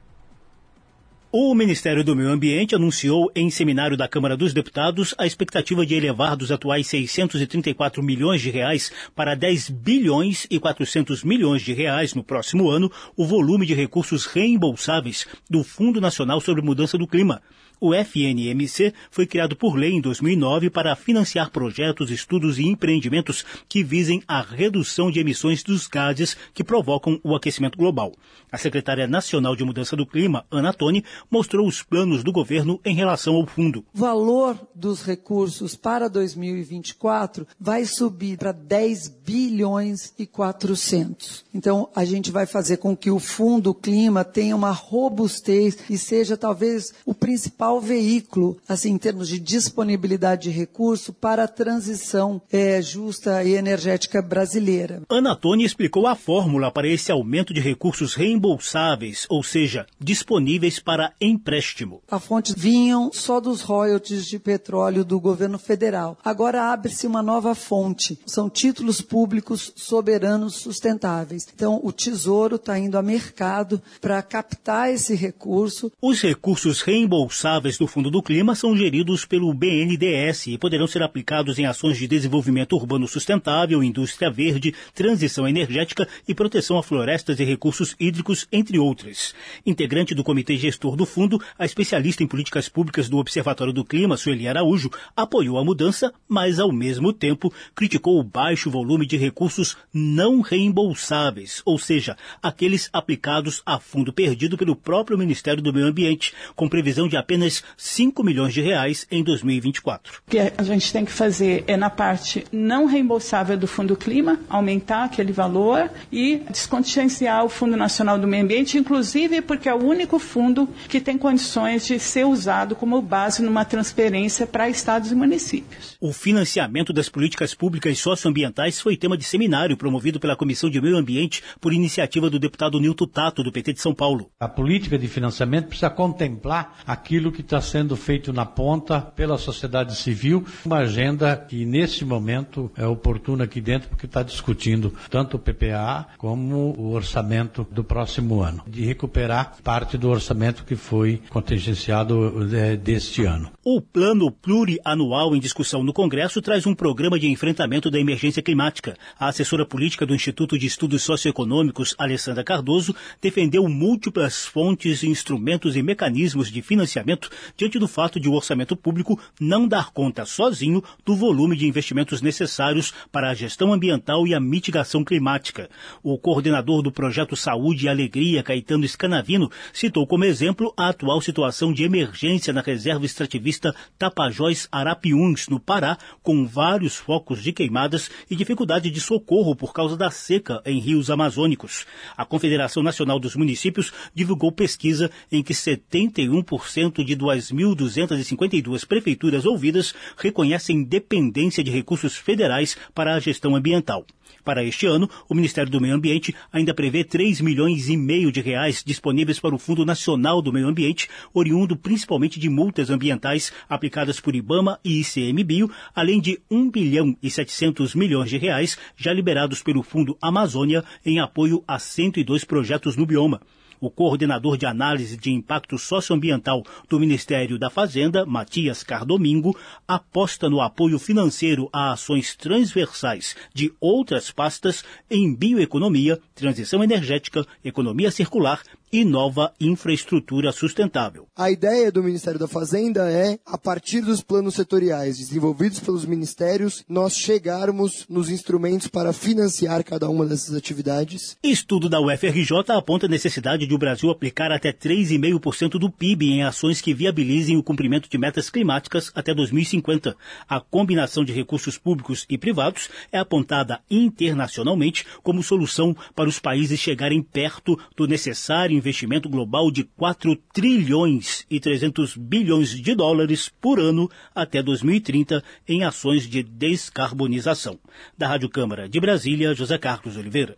[1.35, 5.95] O Ministério do Meio Ambiente anunciou em seminário da Câmara dos Deputados a expectativa de
[5.95, 12.13] elevar dos atuais 634 milhões de reais para 10 bilhões e 400 milhões de reais
[12.13, 17.41] no próximo ano o volume de recursos reembolsáveis do Fundo Nacional sobre Mudança do Clima.
[17.85, 23.83] O FNMC foi criado por lei em 2009 para financiar projetos, estudos e empreendimentos que
[23.83, 28.13] visem a redução de emissões dos gases que provocam o aquecimento global.
[28.53, 32.95] A secretária nacional de Mudança do Clima, Ana Toni, mostrou os planos do governo em
[32.95, 33.85] relação ao fundo.
[33.93, 41.45] O valor dos recursos para 2024 vai subir para 10 bilhões e 400.
[41.53, 46.37] Então, a gente vai fazer com que o fundo clima tenha uma robustez e seja
[46.37, 52.81] talvez o principal veículo, assim, em termos de disponibilidade de recurso para a transição é,
[52.83, 55.03] justa e energética brasileira.
[55.09, 61.13] Ana Toni explicou a fórmula para esse aumento de recursos reembolsáveis, ou seja, disponíveis para
[61.21, 62.03] empréstimo.
[62.11, 66.19] A fonte vinham só dos royalties de petróleo do governo federal.
[66.25, 68.19] Agora abre-se uma nova fonte.
[68.27, 71.47] São títulos públicos soberanos sustentáveis.
[71.55, 75.93] Então, o Tesouro está indo a mercado para captar esse recurso.
[76.01, 81.59] Os recursos reembolsáveis do Fundo do Clima são geridos pelo BNDES e poderão ser aplicados
[81.59, 87.45] em ações de desenvolvimento urbano sustentável, indústria verde, transição energética e proteção a florestas e
[87.45, 89.35] recursos hídricos, entre outras.
[89.67, 94.17] Integrante do Comitê Gestor do Fundo, a especialista em políticas públicas do Observatório do Clima,
[94.17, 99.77] Sueli Araújo, apoiou a mudança, mas ao mesmo tempo criticou o baixo volume de recursos
[99.93, 106.33] não reembolsáveis, ou seja, aqueles aplicados a fundo perdido pelo próprio Ministério do Meio Ambiente,
[106.55, 107.42] com previsão de apenas
[107.77, 110.23] 5 milhões de reais em 2024.
[110.27, 114.41] O que a gente tem que fazer é na parte não reembolsável do Fundo Clima,
[114.49, 119.83] aumentar aquele valor e descontingenciar o Fundo Nacional do Meio Ambiente, inclusive porque é o
[119.83, 125.15] único fundo que tem condições de ser usado como base numa transferência para estados e
[125.15, 125.97] municípios.
[126.01, 130.97] O financiamento das políticas públicas socioambientais foi tema de seminário promovido pela Comissão de Meio
[130.97, 134.31] Ambiente por iniciativa do deputado Nilton Tato, do PT de São Paulo.
[134.39, 139.97] A política de financiamento precisa contemplar aquilo que está sendo feito na ponta pela sociedade
[139.97, 145.41] civil, uma agenda que nesse momento é oportuna aqui dentro porque está discutindo tanto o
[145.41, 152.49] PPA como o orçamento do próximo ano, de recuperar parte do orçamento que foi contingenciado
[152.55, 153.51] é, deste ano.
[153.65, 158.97] O plano plurianual em discussão no Congresso traz um programa de enfrentamento da emergência climática.
[159.19, 165.83] A assessora política do Instituto de Estudos Socioeconômicos, Alessandra Cardoso, defendeu múltiplas fontes, instrumentos e
[165.83, 167.22] mecanismos de financiamento
[167.57, 172.23] diante do fato de o orçamento público não dar conta sozinho do volume de investimentos
[172.23, 175.69] necessários para a gestão ambiental e a mitigação climática.
[176.03, 181.73] O coordenador do projeto Saúde e Alegria, Caetano Scanavino, citou como exemplo a atual situação
[181.73, 188.37] de emergência na reserva extrativista Tapajós Arapiuns, no Pará, com vários focos de queimadas e
[188.37, 191.87] dificuldade de socorro por causa da seca em rios amazônicos.
[192.17, 200.83] A Confederação Nacional dos Municípios divulgou pesquisa em que 71% de 2.252 prefeituras ouvidas reconhecem
[200.83, 204.05] dependência de recursos federais para a gestão ambiental.
[204.45, 208.41] Para este ano, o Ministério do Meio Ambiente ainda prevê 3 milhões e meio de
[208.41, 214.19] reais disponíveis para o Fundo Nacional do Meio Ambiente, oriundo principalmente de multas ambientais aplicadas
[214.19, 219.63] por IBAMA e ICMBio, além de 1 bilhão e 700 milhões de reais já liberados
[219.63, 223.41] pelo Fundo Amazônia em apoio a 102 projetos no bioma.
[223.83, 230.61] O coordenador de análise de impacto socioambiental do Ministério da Fazenda, Matias Cardomingo, aposta no
[230.61, 239.07] apoio financeiro a ações transversais de outras pastas em bioeconomia, transição energética, economia circular e
[239.07, 241.27] nova infraestrutura sustentável.
[241.35, 246.85] A ideia do Ministério da Fazenda é, a partir dos planos setoriais desenvolvidos pelos ministérios,
[246.87, 251.39] nós chegarmos nos instrumentos para financiar cada uma dessas atividades.
[251.43, 256.43] Estudo da UFRJ aponta a necessidade de o Brasil aplicar até 3,5% do PIB em
[256.43, 260.15] ações que viabilizem o cumprimento de metas climáticas até 2050.
[260.47, 266.79] A combinação de recursos públicos e privados é apontada internacionalmente como solução para os países
[266.79, 273.79] chegarem perto do necessário investimento global de 4 trilhões e 300 bilhões de dólares por
[273.79, 277.79] ano até 2030 em ações de descarbonização.
[278.19, 280.57] Da Rádio Câmara de Brasília, José Carlos Oliveira.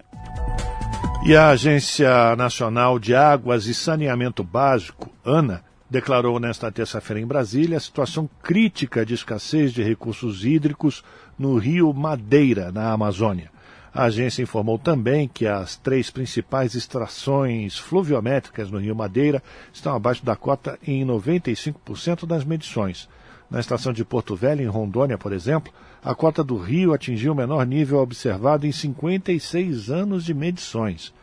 [1.26, 7.76] E a Agência Nacional de Águas e Saneamento Básico, ANA, declarou nesta terça-feira em Brasília
[7.76, 11.04] a situação crítica de escassez de recursos hídricos
[11.38, 13.53] no rio Madeira, na Amazônia.
[13.94, 19.40] A agência informou também que as três principais extrações fluviométricas no Rio Madeira
[19.72, 23.08] estão abaixo da cota em 95% das medições.
[23.48, 25.72] Na estação de Porto Velho, em Rondônia, por exemplo,
[26.02, 31.14] a cota do rio atingiu o menor nível observado em 56 anos de medições.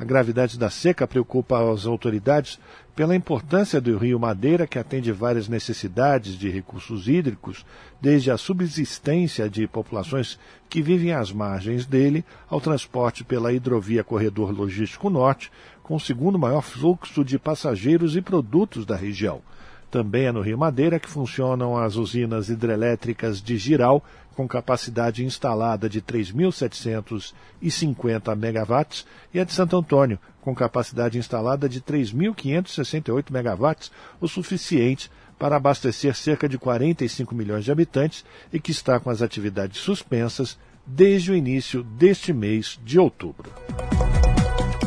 [0.00, 2.58] A gravidade da seca preocupa as autoridades
[2.96, 7.66] pela importância do rio Madeira, que atende várias necessidades de recursos hídricos,
[8.00, 10.38] desde a subsistência de populações
[10.70, 15.52] que vivem às margens dele, ao transporte pela hidrovia Corredor Logístico Norte,
[15.82, 19.42] com o segundo maior fluxo de passageiros e produtos da região.
[19.90, 24.02] Também é no Rio Madeira que funcionam as usinas hidrelétricas de Giral,
[24.34, 31.80] com capacidade instalada de 3.750 megawatts, e a de Santo Antônio, com capacidade instalada de
[31.80, 33.90] 3.568 megawatts,
[34.20, 39.22] o suficiente para abastecer cerca de 45 milhões de habitantes e que está com as
[39.22, 43.50] atividades suspensas desde o início deste mês de outubro.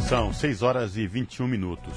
[0.08, 1.94] São 6 horas e 21 minutos.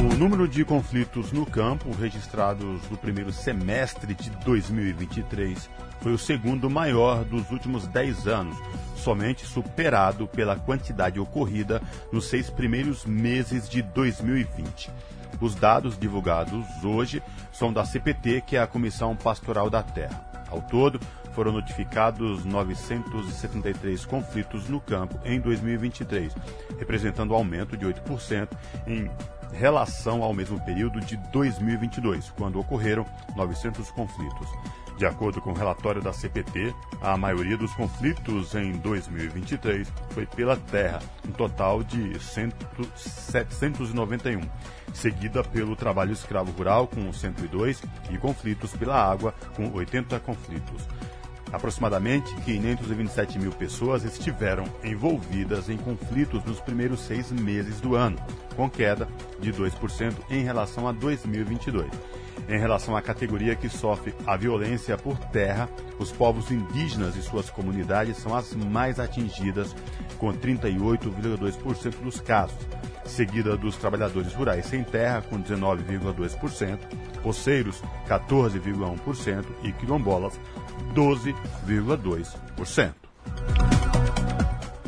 [0.00, 5.68] O número de conflitos no campo registrados no primeiro semestre de 2023
[6.00, 8.56] foi o segundo maior dos últimos 10 anos,
[8.96, 14.90] somente superado pela quantidade ocorrida nos seis primeiros meses de 2020.
[15.38, 17.22] Os dados divulgados hoje
[17.52, 20.24] são da CPT, que é a Comissão Pastoral da Terra.
[20.50, 20.98] Ao todo,
[21.32, 26.34] foram notificados 973 conflitos no campo em 2023,
[26.78, 28.48] representando um aumento de 8%
[28.86, 29.10] em
[29.52, 33.04] relação ao mesmo período de 2022, quando ocorreram
[33.36, 34.48] 900 conflitos.
[35.00, 40.58] De acordo com o relatório da CPT, a maioria dos conflitos em 2023 foi pela
[40.58, 42.52] terra, um total de 100,
[42.94, 44.42] 791,
[44.92, 50.86] seguida pelo trabalho escravo rural, com 102, e conflitos pela água, com 80 conflitos.
[51.52, 58.16] Aproximadamente 527 mil pessoas estiveram envolvidas em conflitos nos primeiros seis meses do ano,
[58.54, 59.08] com queda
[59.40, 61.90] de 2% em relação a 2022.
[62.48, 65.68] Em relação à categoria que sofre a violência por terra,
[65.98, 69.74] os povos indígenas e suas comunidades são as mais atingidas,
[70.18, 72.58] com 38,2% dos casos,
[73.04, 76.78] seguida dos trabalhadores rurais sem terra, com 19,2%,
[77.22, 80.40] poceiros, 14,1% e quilombolas,
[80.94, 82.92] 12,2%.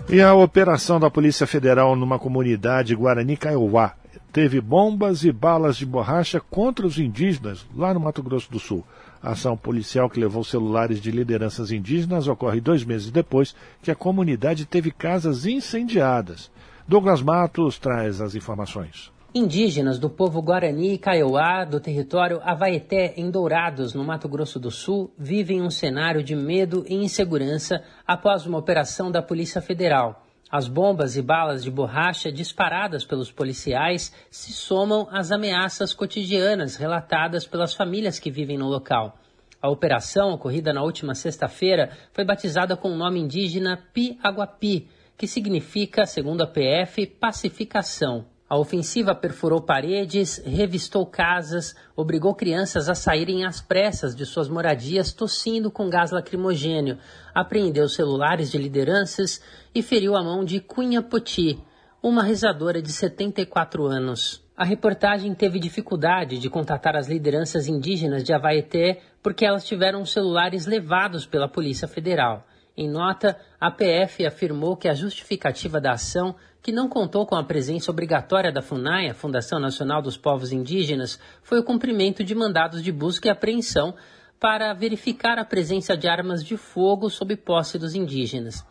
[0.09, 3.95] E a operação da Polícia Federal numa comunidade Guarani Kaiowá
[4.33, 8.85] teve bombas e balas de borracha contra os indígenas lá no Mato Grosso do Sul.
[9.23, 13.95] A ação policial que levou celulares de lideranças indígenas ocorre dois meses depois que a
[13.95, 16.51] comunidade teve casas incendiadas.
[16.89, 19.12] Douglas Matos traz as informações.
[19.35, 24.71] Indígenas do povo Guarani e Kaiowá, do território Avaeté, em Dourados, no Mato Grosso do
[24.71, 30.23] Sul, vivem um cenário de medo e insegurança após uma operação da Polícia Federal.
[30.51, 37.47] As bombas e balas de borracha disparadas pelos policiais se somam às ameaças cotidianas relatadas
[37.47, 39.17] pelas famílias que vivem no local.
[39.63, 45.27] A operação, ocorrida na última sexta-feira, foi batizada com o nome indígena Pi Aguapi, que
[45.27, 48.31] significa, segundo a PF, pacificação.
[48.53, 55.11] A ofensiva perfurou paredes, revistou casas, obrigou crianças a saírem às pressas de suas moradias
[55.11, 56.99] tossindo com gás lacrimogênio,
[57.35, 59.41] apreendeu celulares de lideranças
[59.75, 61.59] e feriu a mão de Cunha Poti,
[62.03, 64.45] uma rezadora de 74 anos.
[64.55, 70.67] A reportagem teve dificuldade de contatar as lideranças indígenas de Havaeté porque elas tiveram celulares
[70.67, 72.47] levados pela Polícia Federal.
[72.77, 77.45] Em nota, a PF afirmou que a justificativa da ação, que não contou com a
[77.45, 82.83] presença obrigatória da FUNAI, a Fundação Nacional dos Povos Indígenas, foi o cumprimento de mandados
[82.83, 83.95] de busca e apreensão
[84.41, 88.65] para verificar a presença de armas de fogo sob posse dos indígenas.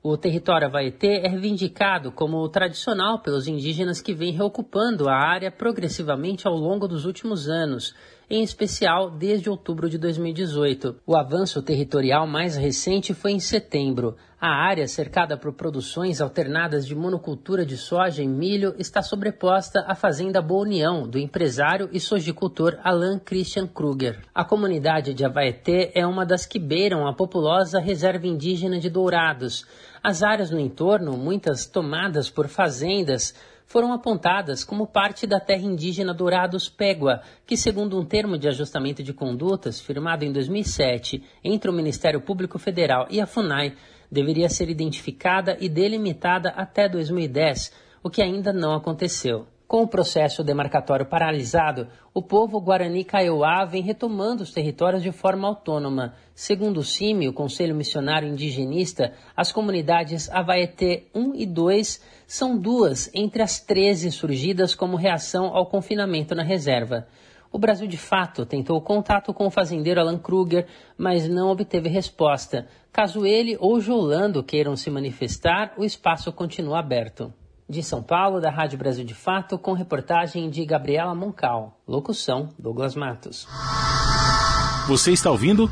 [0.00, 6.46] O território Havaetê é reivindicado como tradicional pelos indígenas que vêm reocupando a área progressivamente
[6.46, 7.96] ao longo dos últimos anos,
[8.30, 11.00] em especial desde outubro de 2018.
[11.04, 14.16] O avanço territorial mais recente foi em setembro.
[14.40, 19.96] A área, cercada por produções alternadas de monocultura de soja e milho, está sobreposta à
[19.96, 24.20] fazenda Boa União, do empresário e sojicultor Alan Christian Kruger.
[24.32, 29.66] A comunidade de Havaetê é uma das que beiram a populosa reserva indígena de Dourados.
[30.00, 33.34] As áreas no entorno, muitas tomadas por fazendas,
[33.66, 39.02] foram apontadas como parte da terra indígena Dourados Pégua, que, segundo um termo de ajustamento
[39.02, 43.74] de condutas firmado em 2007 entre o Ministério Público Federal e a FUNAI,
[44.10, 47.72] deveria ser identificada e delimitada até 2010,
[48.02, 49.46] o que ainda não aconteceu.
[49.68, 55.46] Com o processo demarcatório paralisado, o povo Guarani Kaiowá vem retomando os territórios de forma
[55.46, 56.14] autônoma.
[56.34, 63.10] Segundo o CIMI, o Conselho Missionário Indigenista, as comunidades Avaeté 1 e 2 são duas
[63.14, 67.06] entre as 13 surgidas como reação ao confinamento na reserva.
[67.50, 70.66] O Brasil, de fato, tentou contato com o fazendeiro Alan Kruger,
[70.96, 72.66] mas não obteve resposta.
[72.92, 77.32] Caso ele ou Jolando queiram se manifestar, o espaço continua aberto.
[77.68, 81.78] De São Paulo, da Rádio Brasil de Fato, com reportagem de Gabriela Moncal.
[81.86, 83.46] Locução: Douglas Matos.
[84.86, 85.70] Você está ouvindo?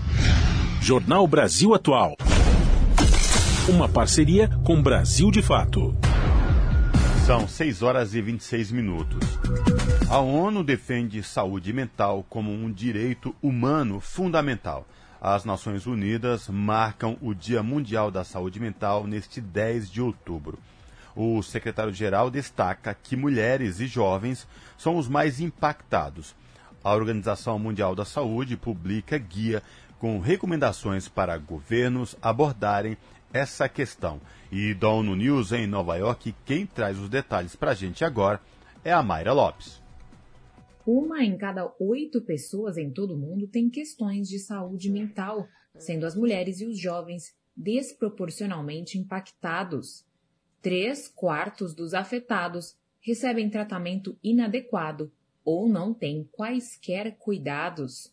[0.80, 2.14] Jornal Brasil Atual.
[3.68, 6.05] Uma parceria com Brasil de Fato.
[7.26, 9.18] São 6 horas e 26 minutos.
[10.08, 14.86] A ONU defende saúde mental como um direito humano fundamental.
[15.20, 20.56] As Nações Unidas marcam o Dia Mundial da Saúde Mental neste 10 de outubro.
[21.16, 24.46] O secretário-geral destaca que mulheres e jovens
[24.78, 26.32] são os mais impactados.
[26.84, 29.64] A Organização Mundial da Saúde publica guia
[29.98, 32.96] com recomendações para governos abordarem
[33.32, 34.20] essa questão.
[34.50, 38.40] E da ONU News em Nova York, quem traz os detalhes para a gente agora
[38.84, 39.82] é a Mayra Lopes.
[40.86, 46.06] Uma em cada oito pessoas em todo o mundo tem questões de saúde mental, sendo
[46.06, 50.06] as mulheres e os jovens desproporcionalmente impactados.
[50.62, 55.12] Três quartos dos afetados recebem tratamento inadequado
[55.44, 58.12] ou não têm quaisquer cuidados.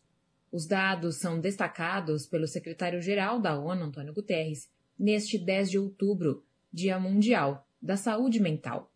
[0.52, 7.00] Os dados são destacados pelo secretário-geral da ONU, Antônio Guterres, neste 10 de outubro, Dia
[7.00, 8.92] Mundial da Saúde Mental.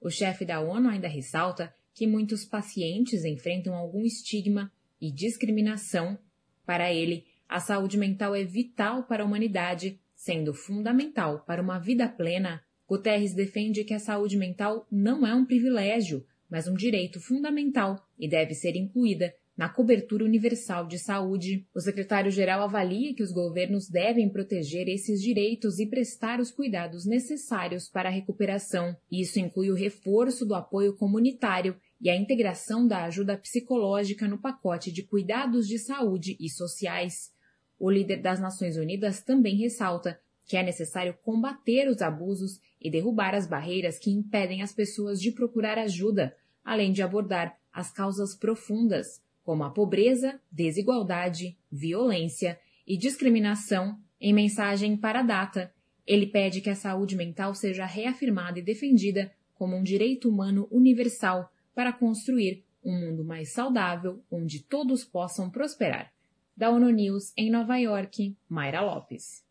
[0.00, 4.70] O chefe da ONU ainda ressalta que muitos pacientes enfrentam algum estigma
[5.00, 6.18] e discriminação.
[6.64, 12.08] Para ele, a saúde mental é vital para a humanidade, sendo fundamental para uma vida
[12.08, 18.08] plena Guterres defende que a saúde mental não é um privilégio, mas um direito fundamental
[18.16, 21.66] e deve ser incluída na cobertura universal de saúde.
[21.74, 27.88] O secretário-geral avalia que os governos devem proteger esses direitos e prestar os cuidados necessários
[27.88, 28.94] para a recuperação.
[29.10, 34.92] Isso inclui o reforço do apoio comunitário e a integração da ajuda psicológica no pacote
[34.92, 37.32] de cuidados de saúde e sociais.
[37.78, 43.34] O líder das Nações Unidas também ressalta que é necessário combater os abusos e derrubar
[43.34, 49.20] as barreiras que impedem as pessoas de procurar ajuda, além de abordar as causas profundas,
[49.46, 55.72] como a pobreza, desigualdade, violência e discriminação, em mensagem para a data.
[56.04, 61.48] Ele pede que a saúde mental seja reafirmada e defendida como um direito humano universal
[61.72, 66.12] para construir um mundo mais saudável onde todos possam prosperar.
[66.56, 69.44] Da ONU News em Nova York, Mayra Lopes.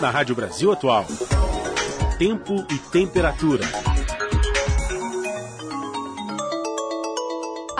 [0.00, 1.04] Na Rádio Brasil Atual.
[2.18, 3.64] Tempo e temperatura.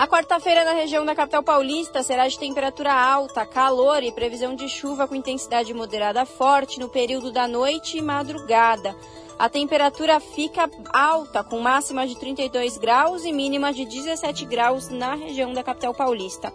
[0.09, 5.05] Quarta-feira na região da capital paulista será de temperatura alta, calor e previsão de chuva
[5.05, 8.95] com intensidade moderada forte no período da noite e madrugada.
[9.37, 15.13] A temperatura fica alta, com máxima de 32 graus e mínima de 17 graus na
[15.13, 16.53] região da capital paulista.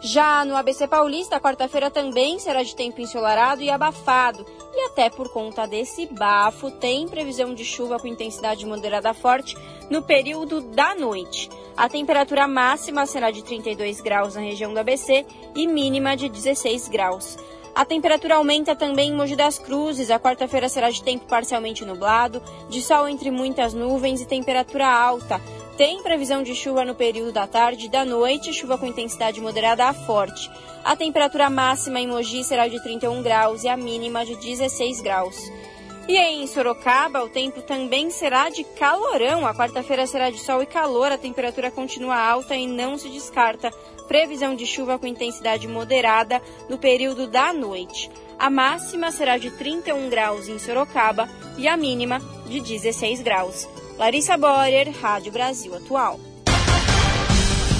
[0.00, 4.44] Já no ABC Paulista, quarta-feira também será de tempo ensolarado e abafado.
[4.74, 9.56] E até por conta desse bafo, tem previsão de chuva com intensidade moderada forte
[9.90, 11.48] no período da noite.
[11.76, 16.88] A temperatura máxima será de 32 graus na região do ABC e mínima de 16
[16.88, 17.38] graus.
[17.74, 20.10] A temperatura aumenta também em Mogi das Cruzes.
[20.10, 25.38] A quarta-feira será de tempo parcialmente nublado, de sol entre muitas nuvens e temperatura alta.
[25.76, 29.84] Tem previsão de chuva no período da tarde e da noite, chuva com intensidade moderada
[29.84, 30.50] a forte.
[30.82, 35.36] A temperatura máxima em Mogi será de 31 graus e a mínima de 16 graus.
[36.08, 39.46] E em Sorocaba, o tempo também será de calorão.
[39.46, 43.70] A quarta-feira será de sol e calor, a temperatura continua alta e não se descarta
[44.08, 46.40] previsão de chuva com intensidade moderada
[46.70, 48.10] no período da noite.
[48.38, 51.28] A máxima será de 31 graus em Sorocaba
[51.58, 53.68] e a mínima de 16 graus.
[53.98, 56.20] Larissa Borer, Rádio Brasil Atual.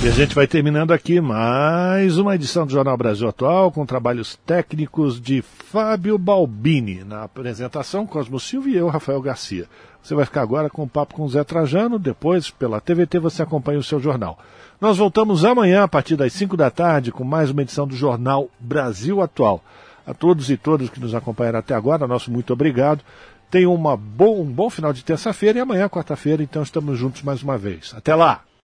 [0.02, 4.34] E a gente vai terminando aqui mais uma edição do Jornal Brasil Atual com trabalhos
[4.46, 7.04] técnicos de Fábio Balbini.
[7.04, 9.66] Na apresentação, Cosmo Silva e eu, Rafael Garcia.
[10.02, 13.42] Você vai ficar agora com o papo com o Zé Trajano, depois pela TVT você
[13.42, 14.38] acompanha o seu jornal.
[14.80, 18.48] Nós voltamos amanhã a partir das 5 da tarde com mais uma edição do Jornal
[18.58, 19.62] Brasil Atual.
[20.06, 23.02] A todos e todas que nos acompanharam até agora, nosso muito obrigado.
[23.50, 27.42] Tenham uma bom, um bom final de terça-feira e amanhã, quarta-feira, então estamos juntos mais
[27.42, 27.92] uma vez.
[27.94, 28.45] Até lá!